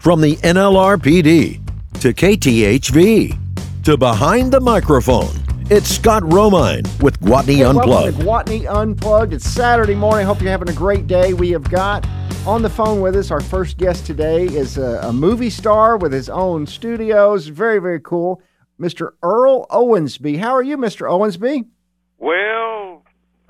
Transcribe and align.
From 0.00 0.22
the 0.22 0.36
NLRPD 0.36 1.60
to 2.00 2.14
KTHV 2.14 3.82
to 3.84 3.98
behind 3.98 4.50
the 4.50 4.58
microphone, 4.58 5.28
it's 5.68 5.90
Scott 5.90 6.22
Romine 6.22 7.02
with 7.02 7.20
Gwatney 7.20 7.56
Hey, 7.56 7.64
Unplugged. 7.64 8.24
Welcome 8.24 8.54
to 8.56 8.64
Gwatney 8.64 8.74
Unplugged. 8.74 9.34
It's 9.34 9.46
Saturday 9.46 9.94
morning. 9.94 10.24
Hope 10.24 10.40
you're 10.40 10.50
having 10.50 10.70
a 10.70 10.72
great 10.72 11.06
day. 11.06 11.34
We 11.34 11.50
have 11.50 11.64
got 11.70 12.08
on 12.46 12.62
the 12.62 12.70
phone 12.70 13.02
with 13.02 13.14
us 13.14 13.30
our 13.30 13.42
first 13.42 13.76
guest 13.76 14.06
today 14.06 14.46
is 14.46 14.78
a, 14.78 15.00
a 15.02 15.12
movie 15.12 15.50
star 15.50 15.98
with 15.98 16.14
his 16.14 16.30
own 16.30 16.66
studios. 16.66 17.48
Very, 17.48 17.78
very 17.78 18.00
cool. 18.00 18.40
Mr. 18.80 19.10
Earl 19.22 19.66
Owensby. 19.66 20.38
How 20.38 20.52
are 20.52 20.62
you, 20.62 20.78
Mr. 20.78 21.10
Owensby? 21.10 21.66
Well, 22.16 22.89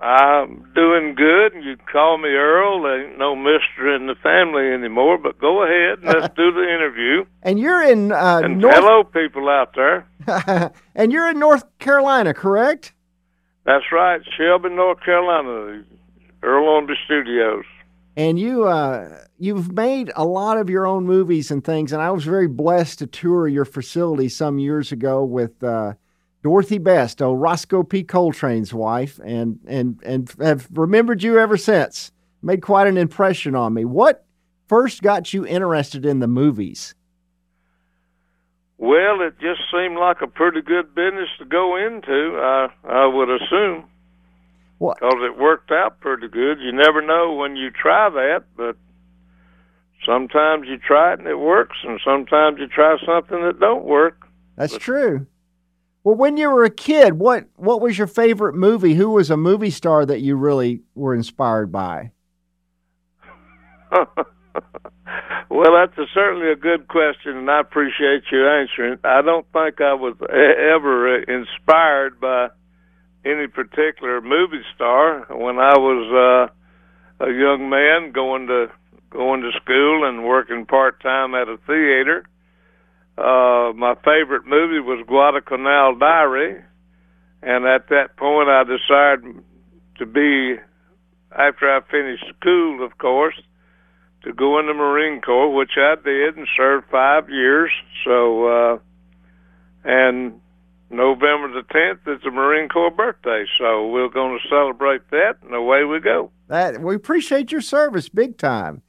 I'm 0.01 0.73
doing 0.75 1.15
good. 1.15 1.53
You 1.63 1.77
call 1.93 2.19
me 2.19 2.31
Earl. 2.31 2.83
There 2.83 3.09
ain't 3.09 3.19
no 3.19 3.37
Mister 3.37 3.95
in 3.95 4.07
the 4.07 4.15
family 4.23 4.73
anymore. 4.73 5.19
But 5.19 5.39
go 5.39 5.63
ahead 5.63 5.99
and 5.99 6.07
let's 6.07 6.35
do 6.35 6.53
the 6.53 6.63
interview. 6.63 7.25
And 7.43 7.59
you're 7.59 7.83
in 7.83 8.13
uh, 8.13 8.43
And 8.45 8.59
North 8.59 8.75
hello, 8.75 9.03
people 9.03 9.49
out 9.49 9.75
there. 9.75 10.07
and 10.95 11.11
you're 11.11 11.31
in 11.31 11.39
North 11.39 11.65
Carolina, 11.79 12.35
correct? 12.35 12.93
That's 13.65 13.85
right, 13.91 14.21
Shelby, 14.37 14.69
North 14.71 15.01
Carolina. 15.03 15.85
Earl 16.43 16.67
Owensby 16.67 16.95
studios. 17.05 17.65
And 18.17 18.39
you 18.39 18.65
uh, 18.65 19.21
you've 19.39 19.73
made 19.73 20.13
a 20.17 20.25
lot 20.25 20.59
of 20.59 20.69
your 20.69 20.87
own 20.87 21.07
movies 21.07 21.51
and 21.51 21.65
things, 21.65 21.93
and 21.93 22.03
I 22.03 22.11
was 22.11 22.25
very 22.25 22.49
blessed 22.49 22.99
to 23.01 23.07
tour 23.07 23.49
your 23.49 23.65
facility 23.65 24.29
some 24.29 24.59
years 24.59 24.93
ago 24.93 25.25
with 25.25 25.63
uh, 25.63 25.95
Dorothy 26.43 26.79
Best, 26.79 27.21
oh 27.21 27.35
Rosco 27.35 27.83
P. 27.83 28.03
Coltrane's 28.03 28.73
wife, 28.73 29.21
and 29.25 29.59
and 29.67 30.01
and 30.05 30.33
have 30.41 30.69
remembered 30.73 31.23
you 31.23 31.39
ever 31.39 31.57
since. 31.57 32.13
Made 32.43 32.63
quite 32.63 32.87
an 32.87 32.97
impression 32.97 33.55
on 33.55 33.75
me. 33.75 33.85
What 33.85 34.25
first 34.67 35.03
got 35.03 35.35
you 35.35 35.45
interested 35.47 36.07
in 36.07 36.21
the 36.21 36.27
movies? 36.27 36.95
Well, 38.79 39.21
it 39.21 39.35
just 39.39 39.61
seemed 39.71 39.99
like 39.99 40.23
a 40.23 40.27
pretty 40.27 40.63
good 40.63 40.95
business 40.95 41.29
to 41.39 41.45
go 41.45 41.77
into. 41.77 42.39
I 42.41 42.69
I 42.89 43.07
would 43.07 43.29
assume 43.29 43.85
What? 44.79 44.99
because 44.99 45.19
it 45.23 45.39
worked 45.39 45.71
out 45.71 46.01
pretty 46.01 46.29
good. 46.29 46.59
You 46.61 46.73
never 46.73 47.03
know 47.03 47.35
when 47.35 47.57
you 47.57 47.71
try 47.71 48.09
that, 48.09 48.45
but 48.57 48.77
sometimes 50.07 50.67
you 50.67 50.79
try 50.79 51.13
it 51.13 51.19
and 51.19 51.29
it 51.29 51.39
works, 51.39 51.77
and 51.87 52.01
sometimes 52.03 52.59
you 52.59 52.67
try 52.67 52.97
something 53.05 53.43
that 53.43 53.61
don't 53.61 53.85
work. 53.85 54.27
That's 54.57 54.79
true. 54.79 55.27
Well, 56.03 56.15
when 56.15 56.37
you 56.37 56.51
were 56.51 56.65
a 56.65 56.71
kid, 56.71 57.15
what 57.15 57.45
what 57.57 57.81
was 57.81 57.99
your 57.99 58.07
favorite 58.07 58.55
movie? 58.55 58.95
Who 58.95 59.11
was 59.11 59.31
a 59.31 59.37
movie 59.37 59.71
star 59.71 60.07
that 60.07 60.21
you 60.21 60.37
really 60.37 60.81
were 60.95 61.15
inspired 61.15 61.71
by? 61.71 62.13
well, 65.51 65.75
that's 65.75 65.99
a, 65.99 66.07
certainly 66.15 66.51
a 66.51 66.57
good 66.57 66.89
question, 66.89 67.37
and 67.37 67.51
I 67.51 67.61
appreciate 67.61 68.23
you 68.33 68.47
answering. 68.47 68.99
I 69.05 69.21
don't 69.21 69.47
think 69.53 69.81
I 69.81 69.95
was 69.95 70.15
ever 70.21 71.19
inspired 71.19 72.21
by 72.21 72.49
any 73.25 73.49
particular 73.49 74.21
movie 74.23 74.65
star 74.75 75.27
when 75.29 75.59
I 75.59 75.77
was 75.77 76.49
uh, 77.21 77.27
a 77.27 77.31
young 77.31 77.69
man 77.69 78.13
going 78.13 78.47
to 78.47 78.71
going 79.11 79.43
to 79.43 79.51
school 79.61 80.09
and 80.09 80.25
working 80.25 80.65
part 80.65 81.03
time 81.03 81.35
at 81.35 81.49
a 81.49 81.59
theater. 81.67 82.25
Uh, 83.21 83.73
my 83.75 83.95
favorite 83.97 84.47
movie 84.47 84.81
was 84.81 85.05
Guadalcanal 85.07 85.97
Diary, 85.97 86.63
and 87.43 87.67
at 87.67 87.89
that 87.91 88.17
point, 88.17 88.49
I 88.49 88.65
decided 88.65 89.45
to 89.99 90.07
be 90.07 90.57
after 91.31 91.71
I 91.71 91.81
finished 91.91 92.25
school, 92.39 92.85
of 92.85 92.97
course 92.99 93.37
to 94.23 94.33
go 94.33 94.59
in 94.59 94.67
the 94.67 94.75
Marine 94.75 95.21
Corps, 95.21 95.55
which 95.55 95.73
I 95.77 95.95
did 96.03 96.37
and 96.37 96.47
served 96.57 96.87
five 96.91 97.31
years. 97.31 97.71
So, 98.05 98.47
uh, 98.47 98.79
and 99.85 100.41
November 100.91 101.49
the 101.53 101.67
10th 101.73 102.17
is 102.17 102.23
the 102.23 102.31
Marine 102.31 102.69
Corps 102.69 102.91
birthday. 102.91 103.45
So 103.59 103.89
we're 103.89 104.09
going 104.09 104.39
to 104.39 104.49
celebrate 104.49 105.09
that, 105.11 105.37
and 105.43 105.55
away 105.55 105.85
we 105.85 106.01
go. 106.01 106.31
That 106.49 106.81
we 106.81 106.95
appreciate 106.95 107.53
your 107.53 107.61
service 107.61 108.09
big 108.09 108.37
time. 108.37 108.83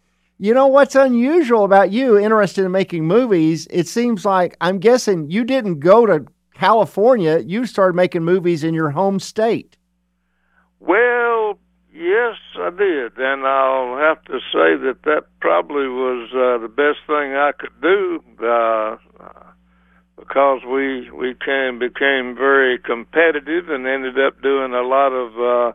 You 0.44 0.56
know 0.56 0.66
what's 0.66 0.96
unusual 0.96 1.66
about 1.66 1.92
you 1.92 2.18
interested 2.18 2.66
in 2.66 2.72
making 2.72 3.06
movies? 3.06 3.68
It 3.70 3.88
seems 3.88 4.26
like 4.26 4.58
I'm 4.60 4.80
guessing 4.80 5.30
you 5.30 5.44
didn't 5.44 5.82
go 5.82 6.08
to 6.08 6.26
California. 6.56 7.38
You 7.46 7.68
started 7.68 7.94
making 7.94 8.24
movies 8.24 8.64
in 8.64 8.74
your 8.74 8.90
home 8.90 9.20
state. 9.20 9.78
Well, 10.80 11.60
yes, 11.94 12.38
I 12.56 12.72
did, 12.72 13.20
and 13.20 13.46
I'll 13.46 14.00
have 14.00 14.26
to 14.26 14.40
say 14.52 14.78
that 14.82 15.04
that 15.04 15.26
probably 15.42 15.88
was 15.88 16.32
uh, 16.34 16.58
the 16.58 16.70
best 16.70 17.06
thing 17.06 17.36
I 17.36 17.52
could 17.52 17.80
do 17.80 18.24
uh, 18.44 18.98
because 20.18 20.62
we 20.66 21.12
we 21.12 21.36
came 21.36 21.78
became 21.78 22.34
very 22.36 22.80
competitive 22.80 23.70
and 23.70 23.86
ended 23.86 24.20
up 24.20 24.42
doing 24.42 24.74
a 24.74 24.82
lot 24.82 25.14
of 25.14 25.40
uh, 25.40 25.74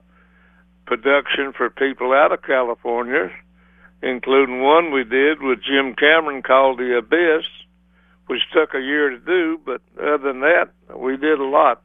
production 0.86 1.52
for 1.56 1.70
people 1.70 2.12
out 2.12 2.32
of 2.32 2.42
California, 2.42 3.30
including 4.02 4.62
one 4.62 4.92
we 4.92 5.04
did 5.04 5.42
with 5.42 5.62
Jim 5.62 5.94
Cameron 5.94 6.42
called 6.42 6.78
The 6.78 6.98
Abyss, 6.98 7.46
which 8.26 8.42
took 8.52 8.74
a 8.74 8.80
year 8.80 9.10
to 9.10 9.18
do, 9.18 9.60
but 9.64 9.80
other 10.00 10.18
than 10.18 10.40
that, 10.40 10.70
we 10.94 11.16
did 11.16 11.38
a 11.38 11.44
lot. 11.44 11.82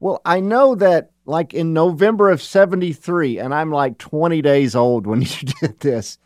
Well, 0.00 0.20
I 0.24 0.40
know 0.40 0.74
that 0.76 1.10
like 1.26 1.54
in 1.54 1.72
November 1.72 2.30
of 2.30 2.42
73, 2.42 3.38
and 3.38 3.54
I'm 3.54 3.70
like 3.70 3.98
20 3.98 4.42
days 4.42 4.74
old 4.74 5.06
when 5.06 5.20
you 5.22 5.28
did 5.60 5.80
this, 5.80 6.18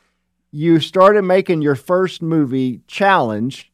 you 0.50 0.80
started 0.80 1.22
making 1.22 1.62
your 1.62 1.74
first 1.74 2.22
movie, 2.22 2.80
Challenge, 2.86 3.70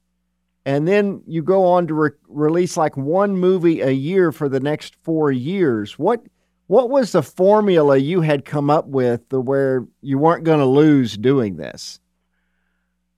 and 0.64 0.88
then 0.88 1.22
you 1.26 1.42
go 1.42 1.64
on 1.66 1.86
to 1.86 1.94
re- 1.94 2.10
release 2.28 2.76
like 2.76 2.96
one 2.96 3.36
movie 3.36 3.80
a 3.80 3.90
year 3.90 4.32
for 4.32 4.48
the 4.48 4.60
next 4.60 4.96
four 5.02 5.30
years. 5.30 5.98
What 5.98 6.24
what 6.70 6.88
was 6.88 7.10
the 7.10 7.22
formula 7.22 7.96
you 7.96 8.20
had 8.20 8.44
come 8.44 8.70
up 8.70 8.86
with 8.86 9.22
where 9.32 9.84
you 10.02 10.16
weren't 10.18 10.44
going 10.44 10.60
to 10.60 10.64
lose 10.64 11.16
doing 11.16 11.56
this? 11.56 11.98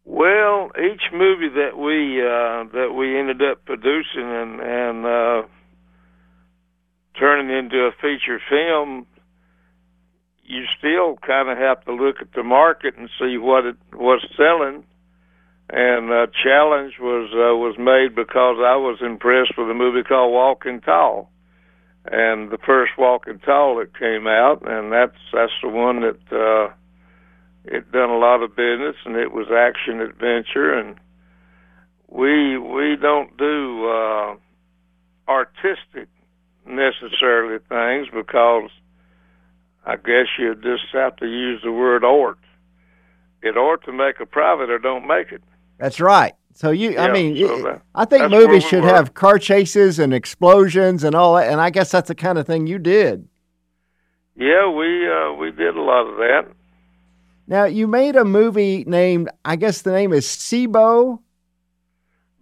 Well, 0.06 0.70
each 0.78 1.02
movie 1.12 1.50
that 1.50 1.76
we 1.76 2.22
uh, 2.22 2.64
that 2.72 2.94
we 2.96 3.18
ended 3.18 3.42
up 3.42 3.62
producing 3.66 4.24
and 4.24 4.58
and 4.58 5.04
uh, 5.04 5.42
turning 7.18 7.54
into 7.54 7.76
a 7.76 7.92
feature 8.00 8.40
film, 8.48 9.06
you 10.42 10.64
still 10.78 11.18
kind 11.18 11.50
of 11.50 11.58
have 11.58 11.84
to 11.84 11.92
look 11.92 12.22
at 12.22 12.32
the 12.32 12.42
market 12.42 12.96
and 12.96 13.10
see 13.20 13.36
what 13.36 13.66
it 13.66 13.76
was 13.92 14.26
selling. 14.34 14.82
And 15.68 16.10
uh, 16.10 16.26
Challenge 16.42 16.94
was 16.98 17.28
uh, 17.34 17.54
was 17.54 17.76
made 17.76 18.16
because 18.16 18.56
I 18.64 18.76
was 18.76 19.00
impressed 19.02 19.58
with 19.58 19.68
a 19.68 19.74
movie 19.74 20.04
called 20.04 20.32
Walking 20.32 20.80
Tall, 20.80 21.30
and 22.04 22.50
the 22.50 22.58
first 22.64 22.92
Walking 22.98 23.38
Tall 23.38 23.76
that 23.76 23.98
came 23.98 24.26
out, 24.26 24.62
and 24.68 24.92
that's 24.92 25.18
that's 25.32 25.52
the 25.62 25.68
one 25.68 26.00
that. 26.00 26.36
Uh, 26.36 26.74
it 27.64 27.90
done 27.92 28.10
a 28.10 28.18
lot 28.18 28.42
of 28.42 28.56
business 28.56 28.96
and 29.04 29.16
it 29.16 29.32
was 29.32 29.46
action 29.52 30.00
adventure 30.00 30.74
and 30.74 30.96
we 32.08 32.58
we 32.58 32.96
don't 33.00 33.36
do 33.36 33.86
uh 33.88 34.34
artistic 35.28 36.08
necessarily 36.66 37.58
things 37.68 38.08
because 38.12 38.70
I 39.84 39.96
guess 39.96 40.26
you 40.38 40.54
just 40.56 40.84
have 40.92 41.16
to 41.16 41.26
use 41.26 41.60
the 41.64 41.72
word 41.72 42.04
art. 42.04 42.38
It 43.42 43.56
ought 43.56 43.82
to 43.84 43.92
make 43.92 44.20
a 44.20 44.26
profit 44.26 44.70
or 44.70 44.78
don't 44.78 45.06
make 45.06 45.32
it. 45.32 45.42
That's 45.78 45.98
right. 45.98 46.34
So 46.54 46.70
you, 46.70 46.98
I 46.98 47.10
mean, 47.10 47.36
so 47.36 47.62
that- 47.62 47.82
I 47.94 48.04
think 48.04 48.30
movies 48.30 48.62
we 48.64 48.68
should 48.68 48.82
were. 48.84 48.88
have 48.90 49.14
car 49.14 49.38
chases 49.38 49.98
and 49.98 50.12
explosions 50.12 51.02
and 51.04 51.14
all 51.14 51.34
that, 51.36 51.50
and 51.50 51.60
I 51.60 51.70
guess 51.70 51.90
that's 51.90 52.08
the 52.08 52.14
kind 52.14 52.38
of 52.38 52.46
thing 52.46 52.66
you 52.66 52.78
did. 52.78 53.26
Yeah, 54.36 54.68
we 54.70 55.08
uh 55.08 55.32
we 55.34 55.50
did 55.50 55.76
a 55.76 55.80
lot 55.82 56.06
of 56.06 56.16
that. 56.16 56.46
Now, 57.46 57.64
you 57.64 57.86
made 57.86 58.16
a 58.16 58.24
movie 58.24 58.84
named, 58.86 59.28
I 59.44 59.56
guess 59.56 59.82
the 59.82 59.92
name 59.92 60.12
is 60.12 60.26
Seabo, 60.26 61.18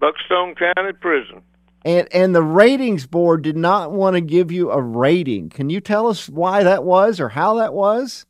Buckstone 0.00 0.54
County 0.56 0.92
Prison. 1.00 1.42
and, 1.84 2.06
and 2.12 2.34
the 2.34 2.42
ratings 2.42 3.06
board 3.06 3.42
did 3.42 3.56
not 3.56 3.92
want 3.92 4.14
to 4.14 4.20
give 4.20 4.52
you 4.52 4.70
a 4.70 4.80
rating. 4.80 5.48
Can 5.50 5.70
you 5.70 5.80
tell 5.80 6.06
us 6.06 6.28
why 6.28 6.62
that 6.62 6.84
was 6.84 7.18
or 7.18 7.30
how 7.30 7.54
that 7.56 7.72
was? 7.74 8.26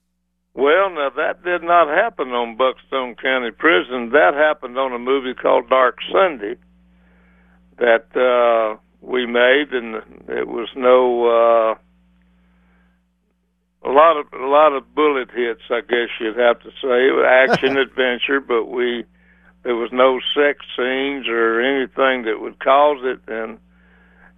Well, 0.54 0.90
now 0.90 1.10
that 1.16 1.44
did 1.44 1.62
not 1.62 1.88
happen 1.88 2.28
on 2.30 2.56
Buckstone 2.58 3.20
County 3.20 3.50
Prison. 3.52 4.10
That 4.10 4.34
happened 4.34 4.78
on 4.78 4.92
a 4.92 4.98
movie 4.98 5.34
called 5.34 5.68
Dark 5.68 5.98
Sunday 6.12 6.56
that 7.78 8.14
uh 8.14 8.78
we 9.00 9.24
made 9.24 9.72
and 9.72 9.94
it 10.28 10.46
was 10.46 10.68
no 10.76 11.24
uh 11.24 11.74
a 13.82 13.90
lot 13.90 14.18
of 14.18 14.26
a 14.32 14.46
lot 14.46 14.74
of 14.74 14.94
bullet 14.94 15.30
hits, 15.30 15.62
I 15.70 15.80
guess 15.80 16.08
you'd 16.20 16.36
have 16.36 16.60
to 16.60 16.70
say. 16.82 17.08
It 17.08 17.14
was 17.14 17.24
action 17.26 17.78
adventure, 17.78 18.40
but 18.40 18.66
we 18.66 19.04
there 19.62 19.76
was 19.76 19.90
no 19.92 20.20
sex 20.34 20.64
scenes 20.76 21.28
or 21.28 21.60
anything 21.60 22.24
that 22.24 22.40
would 22.40 22.58
cause 22.58 22.98
it 23.04 23.20
and 23.28 23.58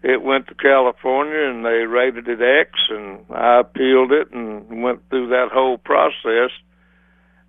it 0.02 0.22
went 0.22 0.48
to 0.48 0.54
California 0.54 1.48
and 1.48 1.64
they 1.64 1.86
rated 1.86 2.28
it 2.28 2.40
X 2.42 2.70
and 2.90 3.20
I 3.30 3.60
appealed 3.60 4.12
it 4.12 4.32
and 4.32 4.82
went 4.82 5.08
through 5.08 5.28
that 5.28 5.50
whole 5.52 5.78
process. 5.78 6.50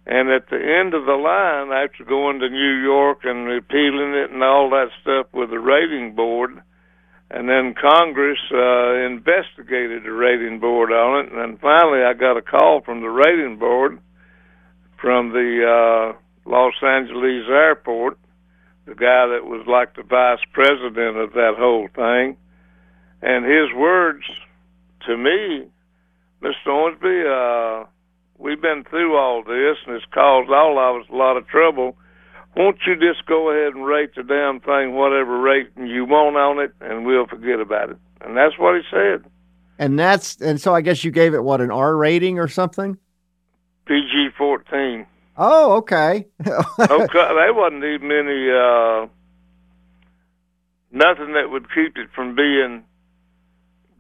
And 0.05 0.29
at 0.29 0.49
the 0.49 0.59
end 0.59 0.93
of 0.93 1.05
the 1.05 1.13
line, 1.13 1.71
after 1.71 2.03
going 2.03 2.39
to 2.39 2.49
New 2.49 2.83
York 2.83 3.19
and 3.23 3.47
repealing 3.47 4.13
it 4.13 4.31
and 4.31 4.43
all 4.43 4.69
that 4.71 4.89
stuff 5.01 5.27
with 5.33 5.49
the 5.49 5.59
rating 5.59 6.13
board, 6.13 6.61
and 7.31 7.49
then 7.49 7.73
Congress 7.73 8.37
uh, 8.51 8.93
investigated 9.07 10.03
the 10.03 10.11
rating 10.11 10.59
board 10.59 10.91
on 10.91 11.25
it, 11.25 11.31
and 11.31 11.39
then 11.39 11.57
finally 11.57 12.03
I 12.03 12.13
got 12.13 12.37
a 12.37 12.41
call 12.41 12.81
from 12.81 13.01
the 13.01 13.09
rating 13.09 13.57
board 13.57 13.99
from 15.01 15.31
the 15.31 16.13
uh, 16.15 16.17
Los 16.45 16.73
Angeles 16.81 17.45
airport, 17.49 18.17
the 18.85 18.95
guy 18.95 19.27
that 19.27 19.45
was 19.45 19.65
like 19.67 19.95
the 19.95 20.03
vice 20.03 20.43
president 20.51 21.17
of 21.17 21.33
that 21.33 21.55
whole 21.57 21.87
thing, 21.95 22.37
and 23.23 23.45
his 23.45 23.73
words 23.73 24.25
to 25.07 25.17
me, 25.17 25.67
Mr. 26.41 26.67
Owensby, 26.67 27.83
uh, 27.83 27.85
we've 28.37 28.61
been 28.61 28.83
through 28.89 29.17
all 29.17 29.43
this, 29.43 29.77
and 29.87 29.95
it's 29.95 30.05
caused 30.13 30.51
all 30.51 30.77
of 30.77 31.01
us 31.01 31.07
a 31.09 31.15
lot 31.15 31.37
of 31.37 31.47
trouble. 31.47 31.95
Won't 32.57 32.77
you 32.85 32.95
just 32.95 33.25
go 33.25 33.49
ahead 33.49 33.73
and 33.73 33.85
rate 33.85 34.13
the 34.15 34.23
damn 34.23 34.59
thing 34.59 34.93
whatever 34.93 35.39
rating 35.39 35.87
you 35.87 36.05
want 36.05 36.35
on 36.35 36.59
it, 36.59 36.73
and 36.81 37.05
we'll 37.05 37.25
forget 37.25 37.59
about 37.59 37.91
it? 37.91 37.97
And 38.21 38.35
that's 38.35 38.59
what 38.59 38.75
he 38.75 38.81
said. 38.91 39.23
And 39.79 39.97
that's 39.97 40.35
and 40.35 40.61
so 40.61 40.75
I 40.75 40.81
guess 40.81 41.03
you 41.03 41.09
gave 41.09 41.33
it 41.33 41.43
what 41.43 41.61
an 41.61 41.71
R 41.71 41.95
rating 41.95 42.37
or 42.39 42.47
something. 42.47 42.97
PG 43.85 44.29
fourteen. 44.37 45.07
Oh, 45.35 45.77
okay. 45.77 46.27
okay, 46.47 47.07
there 47.13 47.53
wasn't 47.53 47.83
even 47.83 48.11
any 48.11 48.51
uh, 48.51 49.07
nothing 50.91 51.33
that 51.33 51.49
would 51.49 51.65
keep 51.73 51.97
it 51.97 52.09
from 52.13 52.35
being 52.35 52.83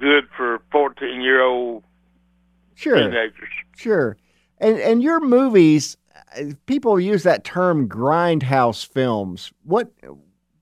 good 0.03 0.25
for 0.35 0.61
fourteen 0.71 1.21
year 1.21 1.41
old 1.41 1.83
sure. 2.75 2.95
teenagers. 2.95 3.49
Sure. 3.75 4.17
And 4.59 4.77
and 4.79 5.01
your 5.01 5.19
movies, 5.19 5.97
people 6.65 6.99
use 6.99 7.23
that 7.23 7.43
term 7.43 7.87
grindhouse 7.87 8.85
films. 8.85 9.51
What 9.63 9.91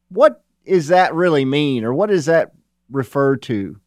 what 0.09 0.43
is 0.63 0.87
that 0.89 1.13
really 1.13 1.45
mean, 1.45 1.83
or 1.83 1.93
what 1.93 2.09
does 2.09 2.25
that 2.25 2.51
refer 2.91 3.35
to? 3.37 3.79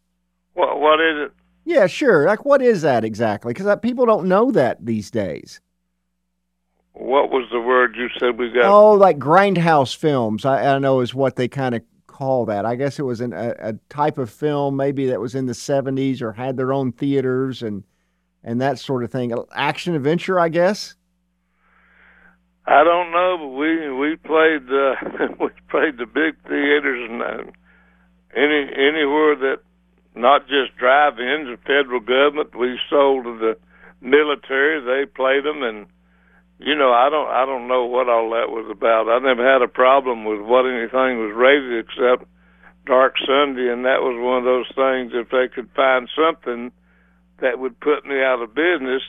What 0.54 0.80
what 0.80 1.00
is 1.00 1.26
it? 1.26 1.32
Yeah, 1.64 1.86
sure. 1.86 2.26
Like, 2.26 2.44
what 2.44 2.60
is 2.60 2.82
that 2.82 3.04
exactly? 3.04 3.54
Because 3.54 3.78
people 3.80 4.04
don't 4.04 4.28
know 4.28 4.50
that 4.50 4.84
these 4.84 5.10
days. 5.10 5.60
What 6.92 7.30
was 7.30 7.48
the 7.50 7.60
word 7.60 7.96
you 7.96 8.08
said 8.20 8.38
we 8.38 8.50
got? 8.50 8.66
Oh, 8.66 8.92
like 8.92 9.18
grindhouse 9.18 9.96
films. 9.96 10.44
I, 10.44 10.74
I 10.74 10.78
know 10.78 11.00
is 11.00 11.14
what 11.14 11.36
they 11.36 11.48
kind 11.48 11.74
of 11.74 11.82
call 12.14 12.46
that. 12.46 12.64
I 12.64 12.76
guess 12.76 13.00
it 13.00 13.02
was 13.02 13.20
an, 13.20 13.32
a, 13.32 13.54
a 13.58 13.72
type 13.88 14.18
of 14.18 14.30
film 14.30 14.76
maybe 14.76 15.06
that 15.06 15.20
was 15.20 15.34
in 15.34 15.46
the 15.46 15.52
'70s 15.52 16.22
or 16.22 16.32
had 16.32 16.56
their 16.56 16.72
own 16.72 16.92
theaters 16.92 17.62
and 17.62 17.82
and 18.44 18.60
that 18.60 18.78
sort 18.78 19.02
of 19.02 19.10
thing. 19.10 19.34
Action 19.52 19.94
adventure, 19.96 20.38
I 20.38 20.48
guess. 20.48 20.94
I 22.66 22.84
don't 22.84 23.10
know, 23.10 23.36
but 23.40 23.48
we 23.48 23.90
we 23.92 24.16
played 24.16 24.62
uh, 24.70 25.34
we 25.40 25.50
played 25.68 25.98
the 25.98 26.06
big 26.06 26.40
theaters 26.48 27.10
and 27.10 27.20
uh, 27.20 27.50
any 28.36 28.70
anywhere 28.72 29.34
that 29.34 29.58
not 30.14 30.42
just 30.46 30.76
drive-ins. 30.78 31.48
The 31.48 31.58
federal 31.66 32.00
government 32.00 32.56
we 32.56 32.78
sold 32.88 33.24
to 33.24 33.38
the 33.38 33.58
military. 34.00 34.80
They 34.80 35.10
played 35.10 35.44
them, 35.44 35.64
and 35.64 35.86
you 36.58 36.74
know 36.74 36.92
I 36.92 37.08
don't 37.10 37.28
I 37.28 37.44
don't 37.46 37.68
know 37.68 37.84
what 37.84 38.08
all 38.08 38.30
that 38.30 38.50
was 38.50 38.66
about. 38.70 39.08
I 39.08 39.18
never 39.18 39.44
had 39.44 39.62
a 39.62 39.68
problem 39.68 40.24
with 40.24 40.40
what 40.40 40.66
anything 40.66 41.18
was 41.18 41.32
rated 41.34 41.84
except 41.86 42.24
Dark 42.86 43.14
Sunday, 43.26 43.72
and 43.72 43.84
that 43.84 44.02
was 44.02 44.16
one 44.20 44.38
of 44.38 44.44
those 44.44 44.68
things. 44.74 45.12
If 45.14 45.30
they 45.30 45.48
could 45.48 45.70
find 45.74 46.08
something 46.14 46.70
that 47.40 47.58
would 47.58 47.78
put 47.80 48.04
me 48.06 48.22
out 48.22 48.40
of 48.42 48.54
business. 48.54 49.02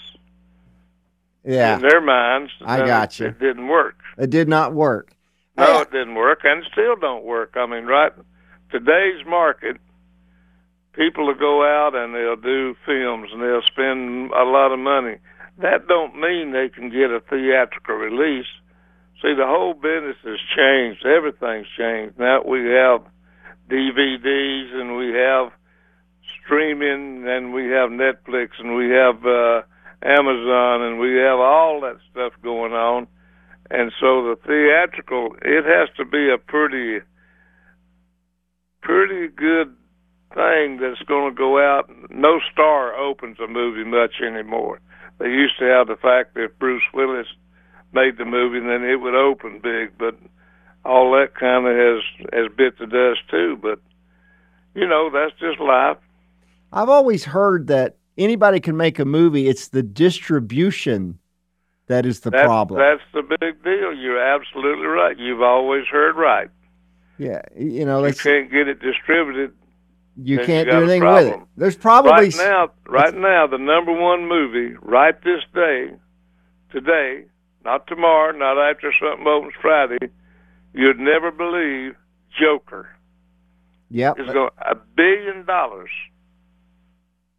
Yeah. 1.43 1.75
In 1.75 1.81
their 1.83 2.01
minds, 2.01 2.51
I 2.65 2.79
got 2.79 3.19
you. 3.19 3.27
It 3.27 3.39
didn't 3.39 3.67
work. 3.67 3.95
It 4.17 4.31
did 4.31 4.47
not 4.49 4.73
work. 4.73 5.11
No, 5.57 5.63
Yeah. 5.65 5.81
it 5.81 5.91
didn't 5.91 6.15
work, 6.15 6.39
and 6.43 6.63
still 6.71 6.95
don't 6.95 7.23
work. 7.23 7.53
I 7.55 7.67
mean, 7.67 7.85
right? 7.85 8.11
Today's 8.71 9.23
market, 9.27 9.77
people 10.93 11.27
will 11.27 11.35
go 11.35 11.63
out 11.63 11.93
and 11.95 12.15
they'll 12.15 12.35
do 12.35 12.75
films 12.85 13.29
and 13.31 13.41
they'll 13.41 13.61
spend 13.61 14.31
a 14.31 14.43
lot 14.43 14.71
of 14.71 14.79
money. 14.79 15.17
That 15.61 15.87
don't 15.87 16.19
mean 16.19 16.51
they 16.51 16.69
can 16.69 16.89
get 16.89 17.11
a 17.11 17.21
theatrical 17.21 17.95
release. 17.95 18.47
See, 19.21 19.33
the 19.33 19.47
whole 19.47 19.73
business 19.73 20.17
has 20.23 20.39
changed. 20.55 21.05
Everything's 21.05 21.67
changed. 21.77 22.19
Now 22.19 22.43
we 22.43 22.59
have 22.65 23.01
DVDs 23.69 24.75
and 24.75 24.97
we 24.97 25.13
have 25.13 25.51
streaming 26.43 27.27
and 27.27 27.53
we 27.53 27.67
have 27.69 27.89
Netflix 27.89 28.49
and 28.59 28.75
we 28.75 28.89
have 28.89 29.25
uh, 29.25 29.61
Amazon 30.03 30.81
and 30.83 30.99
we 30.99 31.15
have 31.15 31.39
all 31.39 31.81
that 31.81 31.97
stuff 32.11 32.33
going 32.43 32.73
on. 32.73 33.07
And 33.71 33.91
so 33.99 34.21
the 34.27 34.35
theatrical, 34.45 35.35
it 35.41 35.63
has 35.65 35.89
to 35.97 36.05
be 36.05 36.29
a 36.29 36.37
pretty, 36.37 36.99
pretty 38.81 39.27
good 39.29 39.75
thing 40.35 40.77
that's 40.81 41.01
going 41.07 41.33
to 41.33 41.35
go 41.35 41.57
out. 41.57 41.89
No 42.11 42.39
star 42.51 42.93
opens 42.93 43.37
a 43.39 43.47
movie 43.47 43.89
much 43.89 44.21
anymore. 44.21 44.81
They 45.17 45.27
used 45.27 45.57
to 45.59 45.65
have 45.65 45.87
the 45.87 45.95
fact 45.95 46.35
that 46.35 46.59
Bruce 46.59 46.83
Willis 46.93 47.27
made 47.93 48.17
the 48.17 48.25
movie, 48.25 48.57
and 48.57 48.69
then 48.69 48.83
it 48.83 48.97
would 48.97 49.15
open 49.15 49.59
big. 49.63 49.97
But 49.97 50.15
all 50.83 51.11
that 51.13 51.35
kind 51.35 51.65
of 51.67 51.75
has 51.75 52.03
has 52.33 52.51
bit 52.55 52.77
the 52.77 52.85
dust 52.85 53.21
too. 53.29 53.57
But 53.61 53.79
you 54.73 54.87
know, 54.87 55.09
that's 55.09 55.39
just 55.39 55.59
life. 55.59 55.97
I've 56.73 56.89
always 56.89 57.23
heard 57.23 57.67
that 57.67 57.95
anybody 58.17 58.59
can 58.59 58.75
make 58.75 58.99
a 58.99 59.05
movie. 59.05 59.47
It's 59.47 59.69
the 59.69 59.83
distribution 59.83 61.19
that 61.87 62.05
is 62.05 62.21
the 62.21 62.31
That's, 62.31 62.45
problem. 62.45 62.79
That's 62.79 63.01
the 63.13 63.21
big 63.39 63.63
deal. 63.63 63.93
You're 63.93 64.19
absolutely 64.19 64.87
right. 64.87 65.17
You've 65.17 65.41
always 65.41 65.85
heard 65.85 66.15
right. 66.15 66.49
yeah, 67.17 67.41
you 67.55 67.85
know, 67.85 68.05
You 68.05 68.13
can't 68.13 68.51
get 68.51 68.67
it 68.67 68.79
distributed 68.79 69.53
you 70.17 70.37
then 70.37 70.45
can't 70.45 70.67
you 70.67 70.71
do 70.71 70.77
anything 70.79 71.03
with 71.03 71.27
it. 71.27 71.39
There's 71.57 71.75
probably 71.75 72.11
right 72.11 72.35
now. 72.37 72.71
Right 72.87 73.15
now, 73.15 73.47
the 73.47 73.57
number 73.57 73.91
one 73.91 74.27
movie 74.27 74.75
right 74.81 75.15
this 75.23 75.41
day, 75.53 75.91
today, 76.71 77.25
not 77.63 77.87
tomorrow, 77.87 78.31
not 78.31 78.57
after 78.57 78.93
something 79.01 79.27
opens 79.27 79.53
Friday. 79.61 79.97
You'd 80.73 80.99
never 80.99 81.31
believe 81.31 81.95
Joker 82.39 82.89
Yep. 83.91 84.19
is 84.19 84.27
going 84.27 84.49
a 84.57 84.75
billion 84.75 85.45
dollars. 85.45 85.91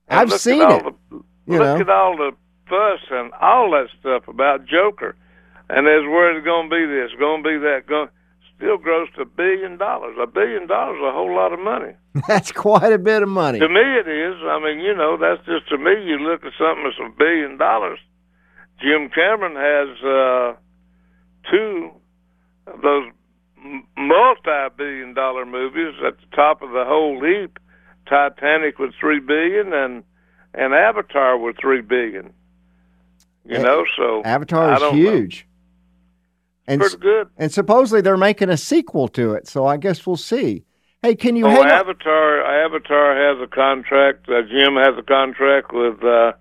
And 0.08 0.20
I've 0.20 0.40
seen 0.40 0.62
it. 0.62 0.84
The, 0.84 0.94
you 1.10 1.58
look 1.58 1.60
know. 1.60 1.80
at 1.80 1.90
all 1.90 2.16
the 2.16 2.32
fuss 2.68 3.00
and 3.10 3.32
all 3.34 3.70
that 3.72 3.88
stuff 4.00 4.28
about 4.28 4.66
Joker, 4.66 5.16
and 5.68 5.86
there's 5.86 6.06
where 6.06 6.36
it's 6.36 6.44
going 6.44 6.70
to 6.70 6.76
be 6.76 6.86
this, 6.86 7.10
going 7.18 7.42
to 7.42 7.48
be 7.48 7.58
that, 7.58 7.86
going 7.88 8.08
still 8.56 8.78
grossed 8.78 9.20
a 9.20 9.24
billion 9.24 9.76
dollars. 9.78 10.16
A 10.20 10.26
billion 10.26 10.66
dollars 10.66 10.96
is 10.96 11.04
a 11.04 11.12
whole 11.12 11.34
lot 11.34 11.52
of 11.52 11.60
money. 11.60 11.94
That's 12.28 12.52
quite 12.52 12.92
a 12.92 12.98
bit 12.98 13.22
of 13.22 13.28
money. 13.28 13.58
To 13.60 13.68
me, 13.68 13.80
it 13.80 14.08
is. 14.08 14.36
I 14.42 14.58
mean, 14.62 14.80
you 14.80 14.94
know, 14.94 15.16
that's 15.18 15.44
just 15.44 15.68
to 15.68 15.76
me. 15.78 15.92
You 16.04 16.18
look 16.18 16.44
at 16.44 16.52
something 16.58 16.84
that's 16.84 16.98
a 16.98 17.12
billion 17.18 17.58
dollars. 17.58 17.98
Jim 18.80 19.10
Cameron 19.14 19.56
has 19.56 20.02
uh, 20.02 20.56
two 21.50 21.90
of 22.66 22.80
those 22.80 23.12
multi-billion-dollar 23.96 25.46
movies 25.46 25.94
at 26.06 26.16
the 26.18 26.36
top 26.36 26.62
of 26.62 26.70
the 26.70 26.84
whole 26.86 27.22
heap. 27.24 27.58
Titanic 28.08 28.78
with 28.78 28.92
three 29.00 29.20
billion, 29.20 29.72
and 29.72 30.04
and 30.54 30.72
Avatar 30.72 31.36
with 31.38 31.56
three 31.60 31.82
billion. 31.82 32.32
You 33.44 33.58
know, 33.58 33.84
so 33.96 34.22
Avatar 34.24 34.72
is 34.74 34.80
don't 34.80 34.96
know. 34.98 35.45
And 36.68 36.80
Pretty 36.80 36.96
good. 36.96 37.28
and 37.36 37.52
supposedly 37.52 38.00
they're 38.00 38.16
making 38.16 38.48
a 38.50 38.56
sequel 38.56 39.08
to 39.08 39.34
it, 39.34 39.46
so 39.46 39.66
I 39.66 39.76
guess 39.76 40.06
we'll 40.06 40.16
see. 40.16 40.64
Hey, 41.02 41.14
can 41.14 41.36
you 41.36 41.46
Oh, 41.46 41.50
hang 41.50 41.60
on? 41.62 41.68
Avatar! 41.68 42.42
Avatar 42.64 43.14
has 43.14 43.40
a 43.42 43.46
contract. 43.46 44.28
Uh, 44.28 44.42
Jim 44.42 44.74
has 44.74 44.94
a 44.98 45.02
contract 45.02 45.72
with 45.72 46.02
uh, 46.02 46.32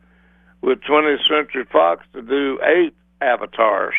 with 0.62 0.80
20th 0.82 1.20
Century 1.30 1.66
Fox 1.72 2.04
to 2.14 2.22
do 2.24 2.60
eight 2.64 2.96
avatars. 3.22 3.94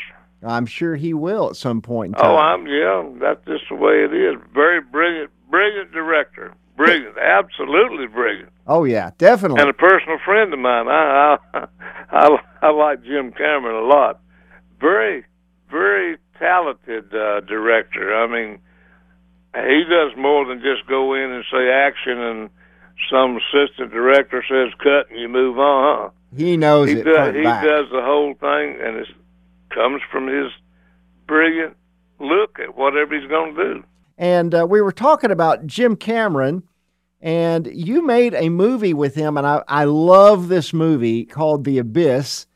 I'm 0.44 0.66
sure 0.66 0.96
he 0.96 1.14
will 1.14 1.50
at 1.50 1.56
some 1.56 1.80
point 1.80 2.16
in 2.16 2.22
time. 2.22 2.30
Oh, 2.30 2.36
I'm 2.36 2.66
yeah. 2.66 3.04
That's 3.20 3.44
just 3.46 3.64
the 3.70 3.76
way 3.76 4.04
it 4.04 4.12
is. 4.12 4.36
Very 4.52 4.80
brilliant, 4.80 5.30
brilliant 5.50 5.92
director. 5.92 6.54
Brilliant, 6.76 7.16
absolutely 7.22 8.06
brilliant, 8.06 8.50
Oh, 8.66 8.84
yeah, 8.84 9.10
definitely. 9.16 9.60
and 9.60 9.70
a 9.70 9.74
personal 9.74 10.18
friend 10.24 10.52
of 10.52 10.58
mine. 10.58 10.88
I 10.88 11.36
I 11.54 11.66
I, 12.10 12.36
I 12.62 12.70
like 12.70 13.02
Jim 13.04 13.32
Cameron 13.32 13.76
a 13.82 13.86
lot. 13.86 14.20
Very, 14.80 15.24
very 15.70 16.16
talented 16.38 17.14
uh, 17.14 17.40
director. 17.40 18.14
I 18.14 18.26
mean, 18.26 18.58
he 19.54 19.84
does 19.88 20.16
more 20.16 20.44
than 20.46 20.60
just 20.60 20.86
go 20.88 21.14
in 21.14 21.30
and 21.32 21.44
say 21.50 21.68
action, 21.70 22.18
and 22.18 22.50
some 23.10 23.36
assistant 23.38 23.90
director 23.92 24.44
says 24.48 24.72
cut, 24.82 25.10
and 25.10 25.18
you 25.20 25.28
move 25.28 25.58
on. 25.58 26.02
Huh? 26.02 26.10
he 26.36 26.56
knows 26.56 26.88
He 26.90 26.96
it 27.00 27.04
does. 27.04 27.34
He 27.34 27.42
back. 27.42 27.64
does 27.64 27.86
the 27.90 28.02
whole 28.02 28.34
thing, 28.34 28.76
and 28.80 28.96
it 28.98 29.08
comes 29.70 30.02
from 30.10 30.26
his 30.26 30.50
brilliant 31.26 31.76
look 32.20 32.58
at 32.58 32.76
whatever 32.76 33.18
he's 33.18 33.28
going 33.28 33.54
to 33.54 33.74
do. 33.74 33.84
And 34.18 34.54
uh, 34.54 34.66
we 34.68 34.80
were 34.80 34.92
talking 34.92 35.30
about 35.30 35.66
Jim 35.66 35.96
Cameron, 35.96 36.62
and 37.20 37.66
you 37.66 38.04
made 38.04 38.34
a 38.34 38.48
movie 38.48 38.94
with 38.94 39.14
him, 39.14 39.36
and 39.36 39.46
I, 39.46 39.62
I 39.68 39.84
love 39.84 40.48
this 40.48 40.72
movie 40.72 41.24
called 41.24 41.64
The 41.64 41.78
Abyss. 41.78 42.46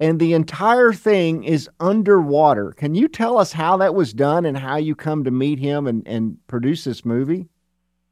And 0.00 0.18
the 0.18 0.32
entire 0.32 0.94
thing 0.94 1.44
is 1.44 1.68
underwater. 1.78 2.72
Can 2.72 2.94
you 2.94 3.06
tell 3.06 3.36
us 3.36 3.52
how 3.52 3.76
that 3.76 3.94
was 3.94 4.14
done 4.14 4.46
and 4.46 4.56
how 4.56 4.76
you 4.76 4.94
come 4.94 5.24
to 5.24 5.30
meet 5.30 5.58
him 5.58 5.86
and, 5.86 6.02
and 6.08 6.38
produce 6.46 6.84
this 6.84 7.04
movie? 7.04 7.48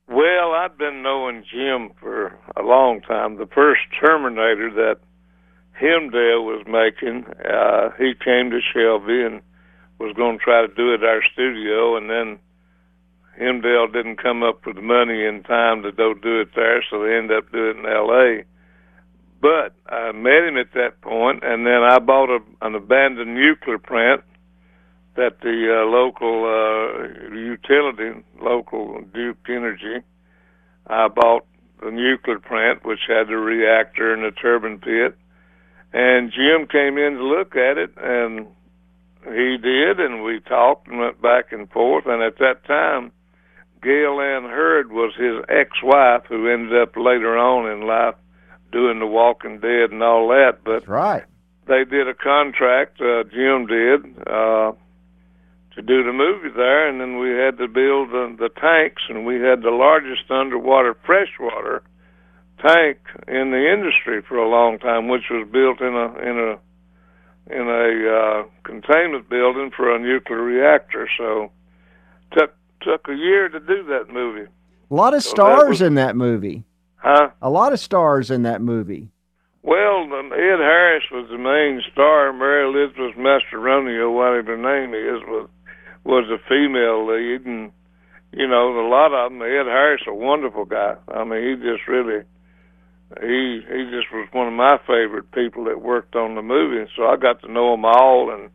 Well, 0.07 0.53
I've 0.53 0.77
been 0.77 1.03
knowing 1.03 1.45
Jim 1.51 1.91
for 1.99 2.39
a 2.57 2.63
long 2.63 3.01
time. 3.01 3.37
The 3.37 3.47
first 3.47 3.81
Terminator 3.99 4.71
that 4.75 4.99
Hemdale 5.81 6.45
was 6.45 6.65
making, 6.67 7.25
uh, 7.45 7.91
he 7.99 8.13
came 8.23 8.51
to 8.51 8.61
Shelby 8.61 9.23
and 9.25 9.41
was 9.99 10.15
going 10.15 10.39
to 10.39 10.45
try 10.45 10.67
to 10.67 10.75
do 10.75 10.93
it 10.93 11.03
at 11.03 11.09
our 11.09 11.23
studio, 11.33 11.97
and 11.97 12.11
then 12.11 12.39
Hemdale 13.41 13.93
didn't 13.93 14.23
come 14.23 14.43
up 14.43 14.67
with 14.67 14.77
the 14.77 14.83
money 14.83 15.25
in 15.25 15.43
time 15.43 15.83
to 15.83 15.93
go 15.93 16.13
do 16.15 16.41
it 16.41 16.51
there, 16.55 16.85
so 16.91 17.03
they 17.03 17.17
ended 17.17 17.39
up 17.39 17.51
doing 17.51 17.79
it 17.79 17.81
in 17.81 17.87
L.A. 17.87 18.45
But 19.41 19.75
I 19.89 20.13
met 20.13 20.45
him 20.45 20.57
at 20.57 20.73
that 20.75 21.01
point, 21.01 21.45
and 21.45 21.65
then 21.65 21.83
I 21.83 21.99
bought 21.99 22.29
a, 22.29 22.41
an 22.61 22.75
abandoned 22.75 23.35
nuclear 23.35 23.79
plant 23.79 24.23
that 25.15 25.41
the 25.41 25.83
uh, 25.83 25.87
local 25.87 26.45
uh, 26.45 27.35
utility, 27.35 28.25
local 28.41 29.01
Duke 29.15 29.39
Energy, 29.49 30.05
I 30.87 31.09
bought 31.09 31.45
the 31.83 31.91
nuclear 31.91 32.41
plant, 32.41 32.85
which 32.85 33.01
had 33.07 33.29
the 33.29 33.37
reactor 33.37 34.13
and 34.13 34.25
the 34.25 34.33
turbine 34.33 34.79
pit. 34.79 35.17
And 35.93 36.33
Jim 36.33 36.67
came 36.67 36.99
in 36.99 37.15
to 37.15 37.25
look 37.25 37.55
at 37.55 37.79
it, 37.79 37.93
and 37.97 38.47
he 39.25 39.57
did, 39.57 40.01
and 40.01 40.25
we 40.25 40.41
talked 40.41 40.89
and 40.89 40.99
went 40.99 41.23
back 41.23 41.53
and 41.53 41.71
forth. 41.71 42.07
And 42.07 42.23
at 42.23 42.39
that 42.39 42.65
time, 42.67 43.13
Gale 43.83 44.21
Ann 44.21 44.45
Hurd 44.45 44.91
was 44.91 45.15
his 45.17 45.45
ex-wife, 45.49 46.25
who 46.29 46.49
ended 46.49 46.77
up 46.81 46.97
later 46.97 47.39
on 47.39 47.71
in 47.71 47.87
life 47.87 48.17
doing 48.73 48.99
The 48.99 49.07
Walking 49.07 49.61
Dead 49.61 49.91
and 49.91 50.03
all 50.03 50.29
that. 50.29 50.59
But 50.65 50.81
That's 50.81 50.89
right. 50.89 51.25
they 51.67 51.85
did 51.85 52.09
a 52.09 52.15
contract. 52.15 53.01
Uh, 53.01 53.25
Jim 53.25 53.67
did 53.67 54.01
uh, 54.27 54.73
to 55.75 55.83
do 55.83 56.03
the 56.05 56.13
movie 56.13 56.51
there, 56.55 56.89
and 56.89 57.01
then 57.01 57.19
we 57.19 57.31
had 57.31 57.57
to 57.59 57.69
build 57.69 58.11
the, 58.11 58.35
the 58.39 58.49
tanks, 58.61 59.03
and 59.09 59.25
we 59.25 59.37
had 59.41 59.63
the 59.63 59.71
largest 59.71 60.31
underwater 60.31 60.97
freshwater 61.07 61.83
tank 62.61 62.99
in 63.29 63.51
the 63.53 63.73
industry 63.73 64.21
for 64.27 64.37
a 64.37 64.49
long 64.49 64.79
time, 64.79 65.09
which 65.09 65.25
was 65.31 65.47
built 65.53 65.81
in 65.81 65.95
a 65.95 66.07
in 66.19 66.39
a 66.39 66.59
in 67.51 67.67
a 67.67 68.11
uh, 68.13 68.43
containment 68.65 69.29
building 69.31 69.71
for 69.75 69.95
a 69.95 69.99
nuclear 69.99 70.43
reactor. 70.43 71.09
So 71.17 71.51
took 72.33 72.53
took 72.83 73.09
a 73.09 73.15
year 73.15 73.49
to 73.49 73.61
do 73.61 73.85
that 73.85 74.13
movie. 74.13 74.49
A 74.91 74.95
lot 74.95 75.15
of 75.15 75.23
So 75.23 75.31
that 75.31 75.35
stars 75.37 75.69
was- 75.69 75.83
in 75.83 75.95
that 75.95 76.17
movie. 76.17 76.65
Huh? 76.99 77.31
A 77.41 77.51
lot 77.51 77.73
of 77.73 77.81
stars 77.81 78.31
in 78.31 78.43
that 78.43 78.61
movie. 78.61 79.09
Well, 79.63 80.05
Ed 80.05 80.61
Harris 80.61 81.05
was 81.11 81.29
the 81.31 81.39
main 81.39 81.83
star. 81.93 82.33
Mary 82.33 82.67
Elizabeth 82.67 83.17
Mastrantonio, 83.17 84.13
whatever 84.15 84.57
her 84.57 84.87
name 84.87 84.95
is, 84.95 85.23
was 85.27 85.49
was 86.05 86.25
a 86.31 86.39
female 86.49 87.07
lead, 87.07 87.45
and 87.45 87.71
you 88.33 88.49
know 88.49 88.71
a 88.81 88.89
lot 88.89 89.13
of 89.13 89.31
them. 89.31 89.43
Ed 89.43 89.67
Harris, 89.67 90.03
a 90.07 90.15
wonderful 90.15 90.65
guy. 90.65 90.97
I 91.09 91.25
mean, 91.25 91.43
he 91.43 91.55
just 91.57 91.87
really 91.87 92.25
he 93.21 93.61
he 93.69 93.91
just 93.91 94.13
was 94.13 94.29
one 94.33 94.49
of 94.49 94.55
my 94.55 94.79
favorite 94.87 95.31
people 95.33 95.65
that 95.65 95.83
worked 95.83 96.15
on 96.15 96.35
the 96.35 96.43
movie, 96.43 96.79
and 96.79 96.89
so 96.97 97.07
I 97.07 97.17
got 97.17 97.41
to 97.43 97.53
know 97.53 97.73
them 97.73 97.85
all 97.85 98.31
and 98.31 98.51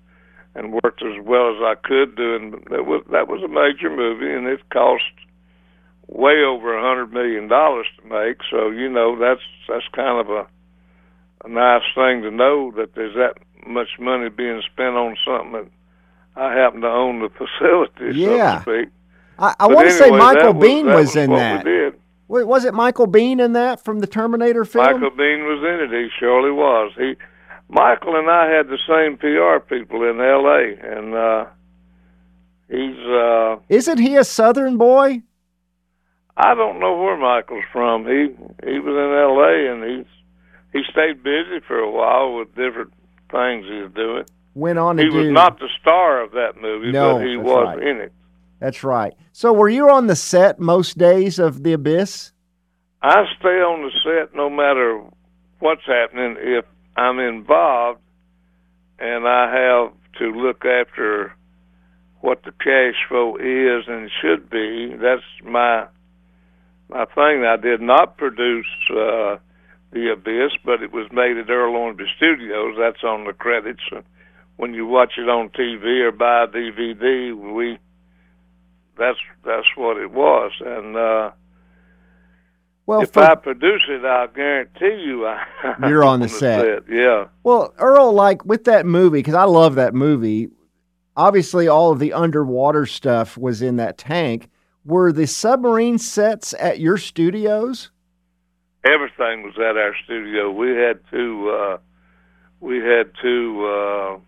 and 0.56 0.74
worked 0.84 1.02
as 1.02 1.24
well 1.24 1.50
as 1.50 1.62
I 1.62 1.76
could 1.84 2.16
doing. 2.16 2.52
That 2.70 2.86
was 2.86 3.04
that 3.12 3.28
was 3.28 3.42
a 3.44 3.48
major 3.48 3.90
movie, 3.90 4.32
and 4.32 4.48
it 4.48 4.62
cost 4.70 5.04
way 6.08 6.44
over 6.44 6.78
a 6.78 6.82
hundred 6.82 7.12
million 7.14 7.48
dollars 7.48 7.88
to 7.98 8.08
make. 8.08 8.38
So 8.52 8.70
you 8.70 8.90
know 8.90 9.18
that's 9.20 9.42
that's 9.68 9.88
kind 9.94 10.20
of 10.20 10.30
a 10.30 10.48
a 11.46 11.50
nice 11.50 11.84
thing 11.96 12.22
to 12.24 12.32
know 12.32 12.72
that 12.78 12.96
there's 12.96 13.16
that 13.16 13.38
much 13.68 13.90
money 14.00 14.30
being 14.30 14.62
spent 14.72 14.96
on 14.96 15.16
something 15.26 15.52
that 15.54 15.68
I 16.36 16.54
happen 16.54 16.82
to 16.82 16.88
own 16.88 17.20
the 17.20 17.30
facility, 17.38 18.20
Yeah. 18.20 18.64
so 18.64 18.72
to 18.72 18.82
speak. 18.82 18.94
I, 19.40 19.56
I 19.60 19.68
want 19.68 19.88
to 19.88 19.94
say 19.94 20.10
Michael 20.12 20.54
Biehn 20.54 20.86
that 20.86 20.96
was, 20.96 21.16
in 21.16 21.32
that. 21.32 21.66
Wait, 22.28 22.48
was 22.48 22.66
it 22.66 22.74
Michael 22.74 23.08
Biehn 23.08 23.44
in 23.44 23.54
that 23.54 23.84
from 23.84 24.00
the 24.00 24.08
Terminator 24.08 24.64
film? 24.64 24.86
Michael 24.86 25.12
Biehn 25.12 25.44
was 25.46 25.60
in 25.64 25.94
it. 25.96 26.04
He 26.04 26.10
surely 26.20 26.52
was. 26.52 26.92
He, 26.98 27.16
Michael 27.70 28.16
and 28.16 28.30
I 28.30 28.50
had 28.50 28.68
the 28.68 28.78
same 28.88 29.18
PR 29.18 29.60
people 29.64 30.04
in 30.10 30.20
L.A. 30.20 30.98
and 30.98 31.14
uh, 31.16 31.46
he's. 32.70 32.98
uh 33.06 33.58
Isn't 33.70 33.98
he 34.00 34.16
a 34.16 34.24
Southern 34.24 34.78
boy? 34.78 35.24
I 36.36 36.56
don't 36.56 36.80
know 36.80 36.98
where 36.98 37.18
Michael's 37.18 37.64
from. 37.72 38.06
He 38.06 38.28
he 38.70 38.80
was 38.80 38.96
in 38.96 39.12
L.A. 39.20 39.72
and 39.72 39.84
he's 39.84 40.12
he 40.72 40.82
stayed 40.92 41.24
busy 41.24 41.60
for 41.68 41.78
a 41.78 41.90
while 41.92 42.34
with 42.36 42.50
different 42.56 42.92
things 43.32 43.66
he 43.68 43.82
was 43.84 43.92
doing. 43.96 44.26
Went 44.56 44.80
on 44.80 44.98
to 44.98 45.04
He 45.04 45.10
do. 45.10 45.18
was 45.18 45.30
not 45.32 45.60
the 45.60 45.70
star 45.82 46.22
of 46.24 46.32
that 46.32 46.54
movie, 46.62 46.92
No, 46.92 47.18
but 47.18 47.28
he 47.28 47.38
was 47.38 47.76
right. 47.78 47.88
in 47.88 47.98
it. 47.98 48.12
That's 48.60 48.84
right. 48.84 49.14
So, 49.32 49.52
were 49.54 49.70
you 49.70 49.90
on 49.90 50.08
the 50.08 50.16
set 50.16 50.60
most 50.60 50.98
days 50.98 51.38
of 51.40 51.64
The 51.64 51.74
Abyss? 51.74 52.32
I 53.02 53.26
stay 53.40 53.60
on 53.62 53.82
the 53.84 53.92
set 54.04 54.36
no 54.36 54.50
matter 54.50 55.02
what's 55.60 55.86
happening. 55.86 56.38
If 56.40 56.66
I'm 56.96 57.20
involved 57.20 58.00
and 59.00 59.28
I 59.28 59.52
have 59.54 59.92
to 60.20 60.26
look 60.32 60.64
after 60.66 61.34
what 62.22 62.44
the 62.44 62.52
cash 62.52 62.96
flow 63.10 63.36
is 63.36 63.84
and 63.88 64.10
should 64.22 64.50
be, 64.50 64.96
that's 65.02 65.24
my 65.44 65.88
my 66.90 67.06
thing. 67.06 67.46
I 67.46 67.58
did 67.58 67.82
not 67.82 68.18
produce 68.18 68.66
uh, 68.90 69.38
the 69.92 70.12
Abyss, 70.14 70.52
but 70.66 70.82
it 70.82 70.92
was 70.92 71.08
made 71.12 71.38
at 71.38 71.50
Earl 71.50 71.74
Owensby 71.74 72.06
Studios. 72.18 72.76
That's 72.80 73.04
on 73.04 73.26
the 73.26 73.34
credits. 73.34 73.84
When 74.58 74.74
you 74.74 74.86
watch 74.86 75.14
it 75.18 75.30
on 75.30 75.50
TV 75.50 76.02
or 76.02 76.12
buy 76.12 76.44
a 76.44 76.48
DVD, 76.48 77.36
we 77.36 77.78
that's 78.98 79.18
that's 79.46 79.68
what 79.76 79.98
it 79.98 80.12
was, 80.12 80.52
and. 80.60 80.96
uh 80.96 81.32
Well, 82.86 83.02
if 83.02 83.12
for, 83.12 83.24
I 83.24 83.36
produce 83.36 83.82
it, 83.90 84.06
I'll 84.06 84.28
guarantee 84.28 85.04
you 85.06 85.26
I, 85.26 85.44
You're 85.88 86.04
on 86.04 86.20
the 86.20 86.30
set. 86.30 86.84
Yeah. 86.90 87.28
well, 87.44 87.74
Earl, 87.80 88.14
like 88.14 88.46
with 88.46 88.66
that 88.66 88.86
movie, 88.86 89.20
because 89.20 89.34
I 89.36 89.46
love 89.46 89.76
that 89.76 89.94
movie. 89.96 90.50
Obviously, 91.16 91.68
all 91.68 91.92
of 91.92 92.00
the 92.00 92.14
underwater 92.14 92.86
stuff 92.86 93.38
was 93.38 93.62
in 93.62 93.78
that 93.78 93.98
tank. 93.98 94.50
Were 94.86 95.14
the 95.14 95.28
submarine 95.28 95.98
sets 95.98 96.54
at 96.60 96.80
your 96.80 96.98
studios? 96.98 97.90
Everything 98.84 99.44
was 99.44 99.56
at 99.58 99.78
our 99.78 99.96
studio. 100.04 100.52
We 100.52 100.72
had 100.72 101.00
two 101.10 101.50
uh 101.50 101.78
we 102.60 102.78
had 102.78 103.12
two 103.22 103.66
uh 103.66 104.20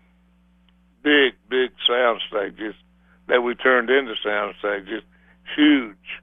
big, 1.02 1.34
big 1.50 1.70
sound 1.86 2.20
stages 2.28 2.74
that 3.28 3.42
we 3.42 3.54
turned 3.54 3.90
into 3.90 4.14
sound 4.24 4.54
stages. 4.58 5.02
Huge. 5.54 6.22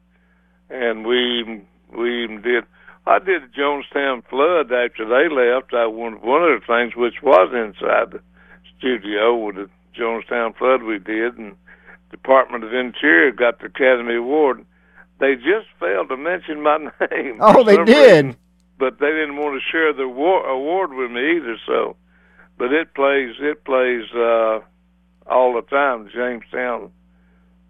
And 0.70 1.06
we 1.06 1.64
we 1.96 2.24
even 2.24 2.42
did 2.42 2.64
I 3.06 3.20
did 3.20 3.44
the 3.44 3.48
Johnstown 3.56 4.24
flood 4.30 4.72
after 4.72 5.06
they 5.06 5.30
left. 5.30 5.74
I 5.74 5.86
one 5.86 6.22
one 6.22 6.42
of 6.42 6.60
the 6.60 6.66
things 6.66 6.96
which 6.96 7.22
was 7.22 7.54
inside 7.54 8.14
the 8.14 8.22
studio 8.80 9.36
with 9.36 9.56
the 9.58 9.70
Johnstown 9.94 10.54
flood 10.54 10.82
we 10.82 10.98
did 10.98 11.38
and 11.38 11.56
Department 12.14 12.64
of 12.64 12.72
Interior 12.74 13.32
got 13.32 13.60
the 13.60 13.66
Academy 13.66 14.16
Award. 14.16 14.64
They 15.20 15.34
just 15.36 15.68
failed 15.80 16.10
to 16.10 16.18
mention 16.18 16.62
my 16.62 16.78
name. 17.12 17.40
Oh, 17.40 17.64
they 17.64 17.78
did. 17.78 18.26
reason, 18.26 18.38
but 18.78 19.00
they 19.00 19.08
didn't 19.10 19.38
want 19.38 19.60
to 19.60 19.72
share 19.72 19.92
the 19.94 20.04
award, 20.04 20.46
award 20.50 20.94
with 20.94 21.10
me 21.12 21.38
either. 21.38 21.58
So, 21.66 21.96
but 22.58 22.72
it 22.72 22.94
plays 22.94 23.36
it 23.40 23.66
plays 23.66 24.04
uh, 24.16 24.60
all 25.26 25.54
the 25.56 25.64
time. 25.70 26.08
Jamestown, 26.14 26.92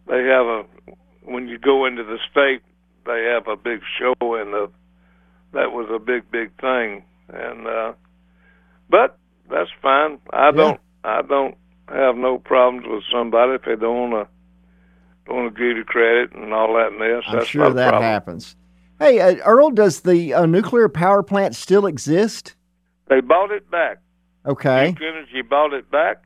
they 0.07 0.23
have 0.25 0.45
a 0.45 0.63
when 1.23 1.47
you 1.47 1.57
go 1.57 1.85
into 1.85 2.03
the 2.03 2.17
state, 2.29 2.61
they 3.05 3.23
have 3.33 3.47
a 3.47 3.55
big 3.55 3.79
show, 3.97 4.13
and 4.35 4.53
the 4.53 4.69
that 5.53 5.71
was 5.71 5.87
a 5.89 5.99
big 5.99 6.29
big 6.31 6.51
thing. 6.59 7.03
And 7.29 7.65
uh, 7.67 7.93
but 8.89 9.17
that's 9.49 9.69
fine. 9.81 10.19
I 10.33 10.51
don't 10.51 10.81
I 11.05 11.21
don't 11.21 11.55
have 11.87 12.15
no 12.17 12.39
problems 12.39 12.85
with 12.89 13.03
somebody 13.11 13.53
if 13.53 13.61
they 13.63 13.75
don't 13.75 14.11
want 14.11 14.27
to 14.27 14.32
don't 15.25 15.35
want 15.35 15.55
to 15.55 15.59
give 15.61 15.77
you 15.77 15.83
credit 15.83 16.33
and 16.33 16.53
all 16.53 16.73
that 16.75 16.91
mess. 16.97 17.23
I'm 17.27 17.37
that's 17.37 17.49
sure 17.49 17.69
that 17.71 17.89
problem. 17.89 18.03
happens. 18.03 18.55
Hey, 18.99 19.19
uh, 19.19 19.35
Earl, 19.45 19.71
does 19.71 20.01
the 20.01 20.33
uh, 20.33 20.45
nuclear 20.45 20.89
power 20.89 21.23
plant 21.23 21.55
still 21.55 21.85
exist? 21.85 22.55
They 23.09 23.21
bought 23.21 23.51
it 23.51 23.69
back. 23.69 23.99
Okay. 24.45 24.91
Duke 24.91 25.01
Energy 25.01 25.41
bought 25.41 25.73
it 25.73 25.89
back 25.89 26.23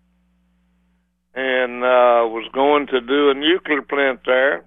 and 1.35 1.83
uh, 1.83 2.25
was 2.27 2.49
going 2.53 2.87
to 2.87 2.99
do 2.99 3.29
a 3.29 3.33
nuclear 3.33 3.81
plant 3.83 4.21
there. 4.25 4.65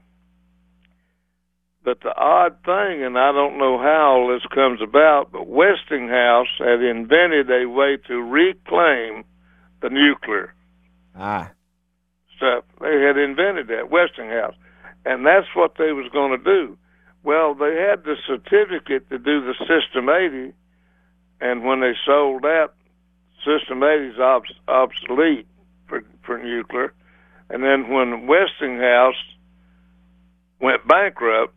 But 1.82 2.00
the 2.02 2.14
odd 2.14 2.56
thing, 2.64 3.02
and 3.02 3.18
I 3.18 3.32
don't 3.32 3.58
know 3.58 3.78
how 3.78 4.30
this 4.32 4.44
comes 4.54 4.80
about, 4.82 5.32
but 5.32 5.46
Westinghouse 5.46 6.46
had 6.58 6.82
invented 6.82 7.50
a 7.50 7.66
way 7.66 7.96
to 8.06 8.22
reclaim 8.22 9.24
the 9.80 9.88
nuclear 9.88 10.54
Ah, 11.16 11.50
stuff. 12.40 12.64
They 12.80 13.02
had 13.06 13.18
invented 13.18 13.68
that, 13.68 13.90
Westinghouse. 13.90 14.54
And 15.04 15.26
that's 15.26 15.46
what 15.54 15.72
they 15.78 15.92
was 15.92 16.08
going 16.12 16.32
to 16.38 16.42
do. 16.44 16.76
Well, 17.22 17.54
they 17.54 17.74
had 17.76 18.04
the 18.04 18.16
certificate 18.26 19.08
to 19.10 19.18
do 19.18 19.42
the 19.44 19.54
System 19.68 20.08
80, 20.08 20.52
and 21.40 21.64
when 21.64 21.80
they 21.80 21.92
sold 22.06 22.42
that, 22.42 22.70
System 23.44 23.82
80 23.82 24.04
is 24.14 24.18
obs- 24.18 24.60
obsolete 24.68 25.46
for 25.86 26.02
for 26.24 26.38
nuclear, 26.38 26.92
and 27.48 27.62
then 27.62 27.88
when 27.90 28.26
Westinghouse 28.26 29.14
went 30.60 30.86
bankrupt, 30.86 31.54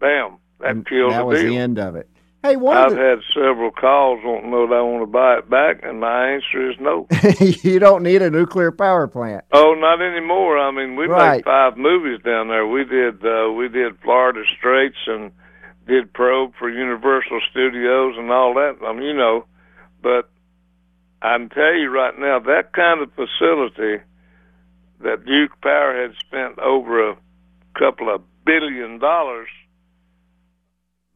bam, 0.00 0.38
that 0.60 0.70
And 0.70 0.86
killed 0.86 1.12
that 1.12 1.18
the 1.20 1.24
was 1.26 1.40
deal. 1.40 1.50
the 1.50 1.58
end 1.58 1.78
of 1.78 1.96
it. 1.96 2.08
Hey, 2.42 2.56
one 2.56 2.76
I've 2.76 2.90
the, 2.92 2.96
had 2.96 3.18
several 3.34 3.70
calls 3.70 4.20
wanting 4.24 4.44
to 4.44 4.50
know 4.50 4.66
that 4.68 4.74
I 4.74 4.80
want 4.80 5.02
to 5.02 5.06
buy 5.06 5.36
it 5.38 5.50
back, 5.50 5.80
and 5.84 6.00
my 6.00 6.30
answer 6.32 6.70
is 6.70 6.76
no. 6.80 7.06
you 7.62 7.78
don't 7.78 8.02
need 8.02 8.22
a 8.22 8.30
nuclear 8.30 8.72
power 8.72 9.06
plant. 9.06 9.44
Oh, 9.52 9.74
not 9.76 10.00
anymore. 10.00 10.56
I 10.58 10.70
mean, 10.70 10.96
we 10.96 11.06
Right. 11.06 11.36
made 11.36 11.44
five 11.44 11.76
movies 11.76 12.20
down 12.24 12.48
there. 12.48 12.66
We 12.66 12.84
did 12.84 13.24
uh, 13.24 13.52
we 13.52 13.68
did 13.68 14.00
Florida 14.00 14.40
Straits 14.56 14.96
and 15.06 15.32
did 15.86 16.12
Probe 16.14 16.52
for 16.58 16.70
Universal 16.70 17.40
Studios 17.50 18.14
and 18.16 18.30
all 18.30 18.54
that. 18.54 18.76
I 18.86 18.92
mean, 18.94 19.02
you 19.02 19.14
know, 19.14 19.44
but 20.02 20.30
I 21.20 21.36
can 21.36 21.50
tell 21.50 21.74
you 21.74 21.90
right 21.90 22.18
now 22.18 22.38
that 22.38 22.72
kind 22.72 23.02
of 23.02 23.10
facility 23.12 24.02
that 25.00 25.26
Duke 25.26 25.60
Power 25.60 26.00
had 26.00 26.14
spent 26.26 26.58
over 26.58 27.10
a 27.10 27.16
couple 27.78 28.14
of 28.14 28.22
billion 28.46 28.98
dollars, 28.98 29.48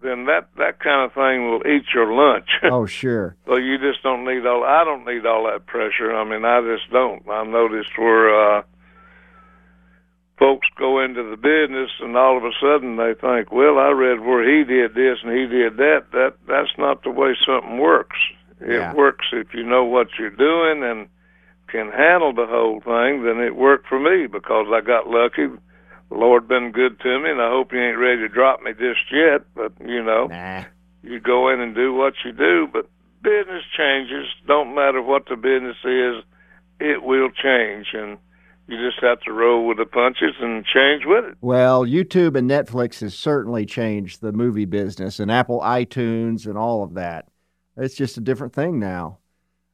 then 0.05 0.27
that 0.27 0.49
that 0.59 0.79
kind 0.79 1.03
of 1.03 1.13
thing 1.15 1.49
will 1.51 1.63
eat 1.67 1.87
your 1.95 2.13
lunch. 2.13 2.49
Oh, 2.71 2.87
sure. 2.87 3.35
Well, 3.47 3.59
you 3.61 3.79
just 3.79 4.03
don't 4.03 4.25
need 4.25 4.47
all. 4.47 4.63
I 4.63 4.85
don't 4.85 5.05
need 5.07 5.25
all 5.27 5.45
that 5.51 5.67
pressure. 5.67 6.15
I 6.15 6.23
mean, 6.25 6.45
I 6.45 6.61
just 6.61 6.91
don't. 6.93 7.27
I 7.29 7.45
noticed 7.45 7.97
where 7.99 8.59
uh, 8.59 8.63
folks 10.39 10.67
go 10.79 11.01
into 11.03 11.23
the 11.23 11.37
business, 11.37 11.91
and 12.01 12.17
all 12.17 12.37
of 12.37 12.45
a 12.45 12.53
sudden 12.61 12.97
they 12.97 13.15
think, 13.15 13.51
"Well, 13.53 13.79
I 13.79 13.91
read 13.91 14.21
where 14.21 14.45
he 14.45 14.65
did 14.65 14.95
this 14.95 15.19
and 15.25 15.33
he 15.33 15.47
did 15.47 15.77
that." 15.79 16.07
That 16.13 16.35
that's 16.47 16.77
not 16.79 17.03
the 17.03 17.11
way 17.11 17.37
something 17.47 17.79
works. 17.79 18.19
It 18.61 18.71
Yeah. 18.73 18.93
works 18.95 19.27
if 19.33 19.53
you 19.55 19.63
know 19.65 19.85
what 19.85 20.09
you're 20.19 20.31
doing 20.31 20.83
and 20.85 21.09
can 21.69 21.91
handle 21.91 22.33
the 22.33 22.47
whole 22.47 22.81
thing. 22.81 23.25
Then 23.25 23.41
it 23.41 23.57
worked 23.57 23.89
for 23.89 23.99
me 23.99 24.27
because 24.27 24.67
I 24.73 24.81
got 24.81 25.09
lucky. 25.09 25.49
The 26.11 26.17
Lord 26.17 26.47
been 26.49 26.71
good 26.73 27.01
to 27.01 27.21
me, 27.21 27.31
and 27.31 27.41
I 27.41 27.51
hope 27.51 27.73
He 27.73 27.79
ain't 27.79 27.99
ready 27.99 28.21
to 28.23 28.29
drop 28.29 28.63
me 28.63 28.73
just 28.73 29.01
yet. 29.13 29.43
But 29.55 29.73
you 29.81 30.03
know 30.03 30.27
Nah. 30.27 30.65
you 31.03 31.21
go 31.21 31.49
in 31.49 31.61
and 31.61 31.75
do 31.75 31.93
what 31.95 32.15
you 32.25 32.33
do, 32.33 32.69
but 32.73 32.89
business 33.23 33.65
changes. 33.77 34.27
Don't 34.47 34.75
matter 34.75 35.03
what 35.03 35.27
the 35.29 35.37
business 35.37 35.77
is, 35.85 36.25
it 36.81 37.03
will 37.03 37.31
change, 37.31 37.89
and 37.95 38.19
you 38.67 38.77
just 38.79 39.03
have 39.03 39.21
to 39.21 39.33
roll 39.33 39.67
with 39.67 39.79
the 39.79 39.85
punches 39.87 40.35
and 40.41 40.65
change 40.65 41.05
with 41.05 41.25
it. 41.25 41.37
Well, 41.41 41.85
YouTube 41.85 42.37
and 42.37 42.49
Netflix 42.51 43.01
has 43.01 43.15
certainly 43.15 43.67
changed 43.67 44.21
the 44.21 44.33
movie 44.33 44.65
business 44.65 45.21
and 45.21 45.31
Apple 45.31 45.61
iTunes 45.61 46.47
and 46.47 46.57
all 46.57 46.83
of 46.83 46.95
that. 46.95 47.29
It's 47.77 47.95
just 47.95 48.17
a 48.17 48.21
different 48.23 48.53
thing 48.53 48.79
now. 48.79 49.19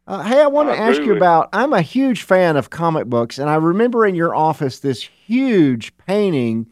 Uh, 0.06 0.22
hey, 0.22 0.40
I 0.40 0.46
want 0.48 0.68
to 0.70 0.76
ask 0.76 1.00
you 1.02 1.14
about. 1.14 1.48
I'm 1.52 1.72
a 1.72 1.82
huge 1.82 2.22
fan 2.22 2.56
of 2.56 2.70
comic 2.70 3.06
books, 3.06 3.38
and 3.38 3.48
I 3.48 3.56
remember 3.56 4.06
in 4.06 4.14
your 4.14 4.34
office 4.34 4.80
this 4.80 5.02
huge 5.02 5.96
painting 5.98 6.66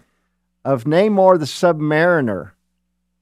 of 0.65 0.85
Namor 0.85 1.39
the 1.39 1.45
Submariner. 1.45 2.53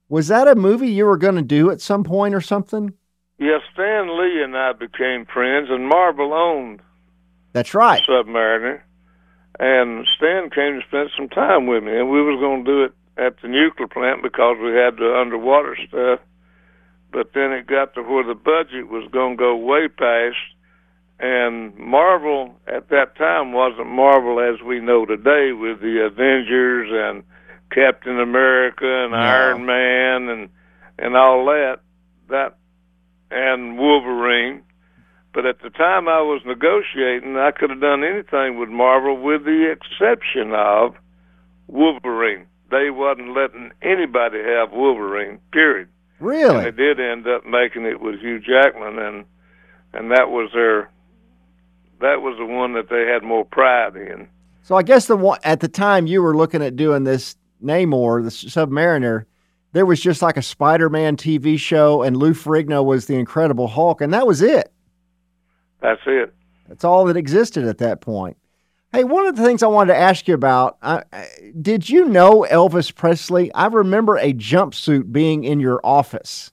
Was 0.08 0.28
that 0.28 0.48
a 0.48 0.54
movie 0.54 0.88
you 0.88 1.04
were 1.04 1.18
going 1.18 1.34
to 1.34 1.42
do 1.42 1.70
at 1.70 1.80
some 1.80 2.04
point 2.04 2.34
or 2.34 2.40
something? 2.40 2.94
Yes, 3.38 3.60
Stan 3.74 4.18
Lee 4.18 4.42
and 4.42 4.56
I 4.56 4.72
became 4.72 5.26
friends, 5.26 5.68
and 5.70 5.86
Marvel 5.88 6.32
owned 6.32 6.80
That's 7.52 7.74
right. 7.74 8.00
Submariner, 8.08 8.80
and 9.58 10.06
Stan 10.16 10.48
came 10.50 10.80
to 10.80 10.86
spend 10.88 11.10
some 11.16 11.28
time 11.28 11.66
with 11.66 11.82
me, 11.82 11.98
and 11.98 12.10
we 12.10 12.22
was 12.22 12.40
going 12.40 12.64
to 12.64 12.70
do 12.70 12.84
it 12.84 12.92
at 13.18 13.40
the 13.42 13.48
nuclear 13.48 13.88
plant 13.88 14.22
because 14.22 14.56
we 14.62 14.70
had 14.70 14.96
the 14.96 15.14
underwater 15.20 15.76
stuff. 15.88 16.20
But 17.16 17.32
then 17.32 17.50
it 17.52 17.66
got 17.66 17.94
to 17.94 18.02
where 18.02 18.24
the 18.24 18.34
budget 18.34 18.90
was 18.90 19.08
going 19.10 19.38
to 19.38 19.42
go 19.42 19.56
way 19.56 19.88
past, 19.88 20.36
and 21.18 21.74
Marvel 21.78 22.60
at 22.66 22.90
that 22.90 23.16
time 23.16 23.54
wasn't 23.54 23.86
Marvel 23.86 24.38
as 24.38 24.60
we 24.60 24.80
know 24.80 25.06
today 25.06 25.52
with 25.52 25.80
the 25.80 26.04
Avengers 26.04 26.90
and 26.92 27.22
Captain 27.72 28.20
America 28.20 28.84
and 28.84 29.12
No. 29.12 29.16
Iron 29.16 29.64
Man 29.64 30.28
and 30.28 30.50
and 30.98 31.16
all 31.16 31.46
that. 31.46 31.80
That 32.28 32.58
and 33.30 33.78
Wolverine. 33.78 34.60
But 35.32 35.46
at 35.46 35.62
the 35.62 35.70
time 35.70 36.08
I 36.08 36.20
was 36.20 36.42
negotiating, 36.44 37.38
I 37.38 37.50
could 37.50 37.70
have 37.70 37.80
done 37.80 38.04
anything 38.04 38.58
with 38.58 38.68
Marvel 38.68 39.16
with 39.16 39.42
the 39.46 39.72
exception 39.72 40.52
of 40.52 40.96
Wolverine. 41.66 42.44
They 42.70 42.90
wasn't 42.90 43.34
letting 43.34 43.70
anybody 43.80 44.42
have 44.42 44.72
Wolverine, 44.72 45.38
period. 45.50 45.88
And 46.18 46.28
Really? 46.28 46.64
they 46.64 46.70
did 46.70 47.00
end 47.00 47.26
up 47.26 47.44
making 47.46 47.84
it 47.84 48.00
with 48.00 48.20
Hugh 48.20 48.40
Jackman 48.40 48.98
and 48.98 49.24
and 49.92 50.10
that 50.10 50.30
was 50.30 50.50
their 50.52 50.90
that 52.00 52.20
was 52.20 52.36
the 52.38 52.44
one 52.44 52.74
that 52.74 52.90
they 52.90 53.06
had 53.06 53.22
more 53.22 53.44
pride 53.44 53.96
in. 53.96 54.28
So 54.62 54.74
I 54.74 54.82
guess 54.82 55.06
the 55.06 55.16
one 55.16 55.38
at 55.44 55.60
the 55.60 55.68
time 55.68 56.06
you 56.06 56.22
were 56.22 56.36
looking 56.36 56.62
at 56.62 56.76
doing 56.76 57.04
this 57.04 57.36
Namor, 57.64 58.22
the 58.22 58.30
Submariner, 58.30 59.24
there 59.72 59.86
was 59.86 60.00
just 60.00 60.20
like 60.22 60.36
a 60.36 60.42
Spider-Man 60.42 61.16
TV 61.16 61.58
show, 61.58 62.02
and 62.02 62.16
Lou 62.16 62.32
Ferrigno 62.32 62.84
was 62.84 63.06
the 63.06 63.14
Incredible 63.16 63.66
Hulk, 63.68 64.00
and 64.00 64.12
that 64.12 64.26
was 64.26 64.42
it. 64.42 64.70
That's 65.80 66.00
it. 66.06 66.34
That's 66.68 66.84
all 66.84 67.04
that 67.06 67.16
existed 67.16 67.64
at 67.64 67.78
that 67.78 68.00
point. 68.00 68.36
Hey, 68.96 69.04
one 69.04 69.26
of 69.26 69.36
the 69.36 69.44
things 69.44 69.62
I 69.62 69.66
wanted 69.66 69.92
to 69.92 69.98
ask 69.98 70.26
you 70.26 70.32
about, 70.32 70.78
I, 70.80 71.02
did 71.60 71.90
you 71.90 72.06
know 72.06 72.46
Elvis 72.50 72.94
Presley? 72.94 73.52
I 73.52 73.66
remember 73.66 74.16
a 74.16 74.32
jumpsuit 74.32 75.12
being 75.12 75.44
in 75.44 75.60
your 75.60 75.82
office. 75.84 76.50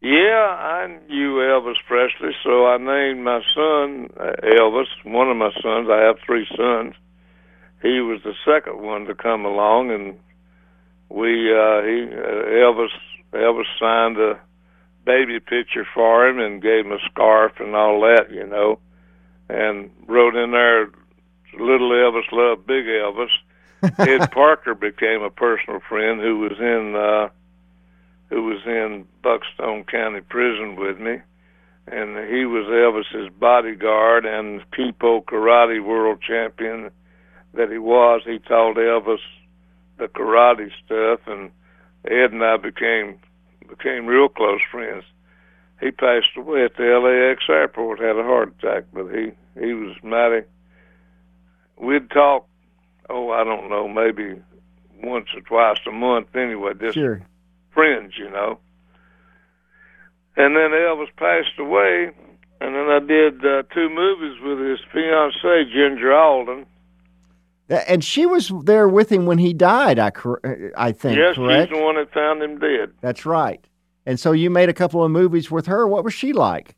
Yeah, 0.00 0.10
I 0.10 0.98
knew 1.06 1.34
Elvis 1.34 1.76
Presley, 1.86 2.32
so 2.42 2.66
I 2.66 2.76
named 2.78 3.22
my 3.22 3.40
son 3.54 4.08
uh, 4.18 4.32
Elvis. 4.42 4.86
One 5.04 5.30
of 5.30 5.36
my 5.36 5.52
sons, 5.62 5.88
I 5.88 6.00
have 6.00 6.16
three 6.26 6.48
sons. 6.56 6.94
He 7.80 8.00
was 8.00 8.20
the 8.24 8.34
second 8.44 8.82
one 8.82 9.04
to 9.04 9.14
come 9.14 9.44
along, 9.44 9.92
and 9.92 10.18
we 11.08 11.54
uh, 11.54 11.82
he 11.82 12.08
uh, 12.10 12.50
Elvis 12.66 12.88
Elvis 13.32 13.70
signed 13.78 14.18
a 14.18 14.40
baby 15.06 15.38
picture 15.38 15.86
for 15.94 16.26
him 16.26 16.40
and 16.40 16.60
gave 16.60 16.84
him 16.84 16.90
a 16.90 16.98
scarf 17.08 17.52
and 17.60 17.76
all 17.76 18.00
that, 18.00 18.32
you 18.32 18.44
know, 18.44 18.80
and 19.48 19.90
wrote 20.06 20.36
in 20.36 20.52
there, 20.52 20.90
"Little 21.58 21.90
Elvis 21.90 22.30
loved 22.32 22.66
Big 22.66 22.86
Elvis." 22.86 23.30
Ed 23.98 24.30
Parker 24.32 24.74
became 24.74 25.22
a 25.22 25.30
personal 25.30 25.80
friend 25.80 26.20
who 26.20 26.38
was 26.38 26.58
in. 26.58 26.96
Uh, 26.96 27.28
who 28.30 28.42
was 28.42 28.60
in 28.66 29.06
Buckstone 29.22 29.86
County 29.86 30.20
Prison 30.20 30.76
with 30.76 30.98
me, 30.98 31.20
and 31.86 32.28
he 32.28 32.44
was 32.44 32.66
Elvis's 32.66 33.32
bodyguard 33.38 34.26
and 34.26 34.62
Kenpo 34.72 35.24
Karate 35.24 35.82
World 35.82 36.20
Champion 36.20 36.90
that 37.52 37.70
he 37.70 37.78
was. 37.78 38.22
He 38.24 38.38
taught 38.40 38.76
Elvis 38.76 39.20
the 39.98 40.08
karate 40.08 40.70
stuff, 40.84 41.20
and 41.26 41.50
Ed 42.04 42.32
and 42.32 42.42
I 42.42 42.56
became 42.56 43.18
became 43.68 44.06
real 44.06 44.28
close 44.28 44.60
friends. 44.70 45.04
He 45.80 45.90
passed 45.90 46.36
away 46.36 46.64
at 46.64 46.76
the 46.76 46.84
LAX 46.84 47.44
airport, 47.48 48.00
had 48.00 48.16
a 48.16 48.22
heart 48.22 48.54
attack, 48.58 48.84
but 48.92 49.08
he 49.08 49.32
he 49.60 49.72
was 49.74 49.96
mighty. 50.02 50.46
We'd 51.76 52.10
talk, 52.10 52.46
oh, 53.10 53.30
I 53.30 53.44
don't 53.44 53.68
know, 53.68 53.88
maybe 53.88 54.40
once 55.02 55.26
or 55.34 55.40
twice 55.42 55.78
a 55.86 55.92
month 55.92 56.34
anyway. 56.34 56.72
Just 56.80 56.94
Sure. 56.94 57.20
friends, 57.72 58.14
you 58.16 58.30
know. 58.30 58.58
And 60.36 60.56
then 60.56 60.70
Elvis 60.70 61.14
passed 61.16 61.58
away, 61.58 62.10
and 62.60 62.74
then 62.74 62.88
I 62.88 62.98
did 63.00 63.44
uh, 63.44 63.62
two 63.72 63.88
movies 63.88 64.40
with 64.42 64.58
his 64.60 64.80
fiancee, 64.92 65.70
Ginger 65.72 66.12
Alden. 66.12 66.66
And 67.68 68.04
she 68.04 68.26
was 68.26 68.52
there 68.64 68.88
with 68.88 69.10
him 69.10 69.26
when 69.26 69.38
he 69.38 69.54
died, 69.54 69.98
I, 69.98 70.10
I 70.76 70.92
think, 70.92 71.16
yes, 71.16 71.36
correct? 71.36 71.70
she's 71.70 71.78
the 71.78 71.82
one 71.84 71.94
that 71.96 72.12
found 72.12 72.42
him 72.42 72.58
dead. 72.58 72.92
That's 73.00 73.24
right. 73.24 73.64
And 74.06 74.20
so 74.20 74.32
you 74.32 74.50
made 74.50 74.68
a 74.68 74.74
couple 74.74 75.02
of 75.02 75.10
movies 75.10 75.50
with 75.50 75.66
her. 75.66 75.86
What 75.86 76.04
was 76.04 76.14
she 76.14 76.32
like? 76.32 76.76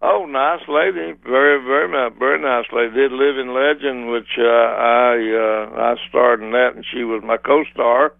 Oh, 0.00 0.26
nice 0.26 0.60
lady, 0.68 1.12
very, 1.22 1.64
very, 1.64 1.88
very 2.18 2.38
nice 2.38 2.66
lady. 2.72 2.94
Did 2.94 3.12
Living 3.12 3.54
Legend, 3.54 4.10
which 4.10 4.36
uh, 4.38 4.42
I 4.42 5.16
uh, 5.16 5.80
I 5.80 5.94
starred 6.08 6.42
in 6.42 6.50
that, 6.50 6.72
and 6.74 6.84
she 6.84 7.04
was 7.04 7.22
my 7.24 7.38
co-star. 7.38 8.14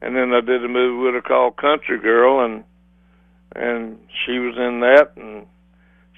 And 0.00 0.14
then 0.14 0.32
I 0.32 0.40
did 0.40 0.64
a 0.64 0.68
movie 0.68 1.02
with 1.02 1.14
her 1.14 1.22
called 1.22 1.56
Country 1.56 1.98
Girl, 1.98 2.44
and 2.44 2.62
and 3.56 3.98
she 4.24 4.38
was 4.38 4.54
in 4.56 4.80
that, 4.80 5.16
and 5.16 5.46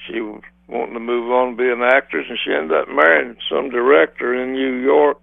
she 0.07 0.21
was 0.21 0.43
wanting 0.69 0.95
to 0.95 1.01
move 1.01 1.31
on 1.31 1.49
and 1.49 1.57
be 1.57 1.71
an 1.71 1.83
actress, 1.83 2.27
and 2.29 2.39
she 2.45 2.53
ended 2.53 2.77
up 2.77 2.89
marrying 2.89 3.37
some 3.49 3.71
director 3.71 4.35
in 4.35 4.53
New 4.53 4.83
York 4.83 5.21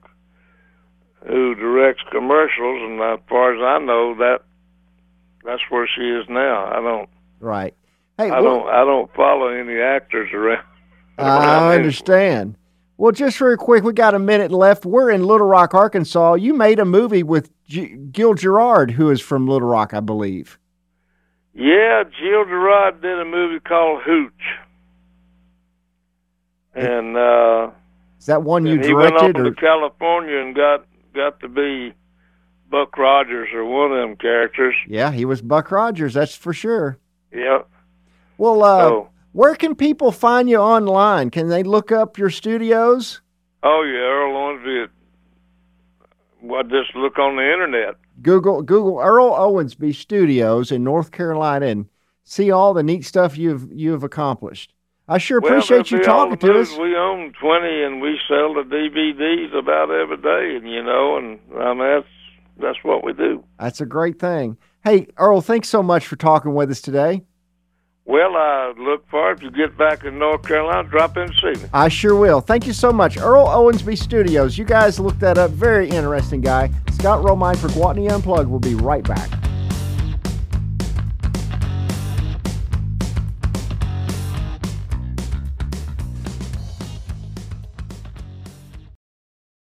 who 1.27 1.55
directs 1.55 2.01
commercials. 2.11 2.81
And 2.81 3.01
as 3.01 3.19
far 3.29 3.53
as 3.53 3.61
I 3.61 3.83
know, 3.83 4.15
that 4.15 4.39
that's 5.45 5.62
where 5.69 5.88
she 5.93 6.01
is 6.01 6.25
now. 6.29 6.65
I 6.65 6.82
don't 6.82 7.10
Right. 7.39 7.73
Hey, 8.17 8.29
I 8.29 8.39
well- 8.41 8.60
don't 8.62 8.69
I 8.69 8.86
don't 8.86 9.13
follow 9.15 9.47
any 9.47 9.79
actors 9.79 10.32
around. 10.34 10.63
around 11.19 11.41
I 11.71 11.75
understand. 11.75 12.56
Well, 12.97 13.12
just 13.12 13.41
real 13.41 13.58
quick, 13.58 13.84
we 13.84 13.91
got 13.91 14.13
a 14.13 14.19
minute 14.19 14.51
left. 14.51 14.86
We're 14.86 15.10
in 15.10 15.23
Little 15.25 15.47
Rock, 15.47 15.73
Arkansas. 15.73 16.36
You 16.36 16.53
made 16.53 16.79
a 16.79 16.86
movie 16.86 17.23
with 17.23 17.49
G- 17.65 17.95
Gil 18.12 18.36
Gerard, 18.36 18.91
who 18.91 19.10
is 19.10 19.19
from 19.19 19.47
Little 19.47 19.67
Rock, 19.67 19.93
I 19.95 19.99
believe. 19.99 20.60
Yeah, 21.56 22.03
Gil 22.03 22.45
Gerard 22.45 23.01
did 23.01 23.19
a 23.19 23.25
movie 23.25 23.60
called 23.60 24.03
Hooch, 24.03 24.32
and 26.75 27.17
uh, 27.17 27.71
Is 28.19 28.25
that 28.27 28.43
one 28.43 28.65
you 28.65 28.73
and 28.73 28.86
he 28.86 28.93
went 28.93 29.17
directed? 29.17 29.36
off 29.38 29.41
Or 29.47 29.49
to 29.49 29.56
California 29.60 30.38
and 30.38 30.56
got 30.56 30.86
got 31.13 31.39
to 31.41 31.47
be 31.47 31.93
Buck 32.73 32.97
Rogers 32.97 33.49
or 33.53 33.63
one 33.65 33.91
of 33.91 33.97
them 33.99 34.15
characters. 34.17 34.73
yeah, 34.88 35.12
he 35.12 35.25
was 35.25 35.43
Buck 35.43 35.69
Rogers. 35.71 36.15
That's 36.15 36.36
for 36.36 36.53
sure. 36.53 36.97
Yeah. 37.31 37.59
Well, 38.39 38.63
uh, 38.63 38.81
Oh, 38.89 39.09
where 39.31 39.53
can 39.53 39.75
people 39.75 40.12
find 40.12 40.49
you 40.49 40.57
online? 40.57 41.29
Can 41.29 41.49
they 41.49 41.62
look 41.62 41.91
up 41.91 42.17
your 42.17 42.31
studios? 42.31 43.21
oh 43.62 43.83
yeah, 43.83 43.99
Earl 43.99 44.33
Owensby. 44.33 44.88
Well, 46.41 46.63
just 46.63 46.95
look 46.95 47.19
on 47.19 47.36
the 47.36 47.43
internet. 47.43 47.95
Google 48.23 48.63
Google 48.63 48.99
Earl 48.99 49.31
Owensby 49.31 49.93
Studios 49.93 50.71
in 50.71 50.83
North 50.83 51.12
Carolina 51.12 51.67
and 51.67 51.86
see 52.23 52.49
all 52.51 52.73
the 52.73 52.83
neat 52.83 53.05
stuff 53.05 53.38
you've 53.38 53.71
you've 53.71 54.03
accomplished. 54.03 54.73
I 55.07 55.17
sure 55.19 55.39
Well, 55.39 55.51
appreciate 55.51 55.91
you 55.91 55.97
that'll 55.99 56.05
be 56.05 56.12
all 56.12 56.25
talking 56.38 56.49
to 56.53 56.59
us. 56.62 56.77
We 56.77 56.95
own 56.95 57.33
twenty, 57.39 57.83
and 57.83 58.01
we 58.01 58.19
sell 58.27 58.53
the 58.55 58.63
DVDs 58.63 59.55
about 59.57 59.91
every 59.91 60.17
day, 60.17 60.55
and 60.57 60.67
you 60.69 60.81
know, 60.83 61.17
and 61.17 61.39
I 61.59 61.73
mean 61.73 61.79
that's 61.79 62.07
that's 62.57 62.77
what 62.83 63.03
we 63.03 63.13
do. 63.13 63.43
That's 63.59 63.81
a 63.81 63.85
great 63.85 64.19
thing. 64.19 64.57
Hey, 64.83 65.07
Earl, 65.17 65.41
thanks 65.41 65.69
so 65.69 65.81
much 65.81 66.05
for 66.05 66.15
talking 66.15 66.53
with 66.53 66.69
us 66.69 66.81
today. 66.81 67.23
Well, 68.05 68.35
I 68.35 68.73
look 68.77 69.07
forward 69.09 69.37
if 69.37 69.43
you 69.43 69.51
get 69.51 69.77
back 69.77 70.03
in 70.03 70.19
North 70.19 70.43
Carolina, 70.45 70.87
drop 70.89 71.15
in 71.15 71.23
and 71.23 71.33
see 71.41 71.63
me. 71.63 71.69
I 71.73 71.87
sure 71.87 72.15
will. 72.17 72.41
Thank 72.41 72.67
you 72.67 72.73
so 72.73 72.91
much. 72.91 73.17
Earl 73.17 73.45
Owensby 73.45 73.97
Studios. 73.97 74.57
You 74.57 74.65
guys 74.65 74.99
look 74.99 75.17
that 75.19 75.37
up. 75.37 75.51
Very 75.51 75.89
interesting 75.89 76.41
guy. 76.41 76.69
Scott 76.91 77.23
Romine 77.23 77.55
for 77.57 77.69
Gwatney 77.69 78.11
Unplugged. 78.11 78.49
We'll 78.49 78.59
be 78.59 78.75
right 78.75 79.07
back. 79.07 79.29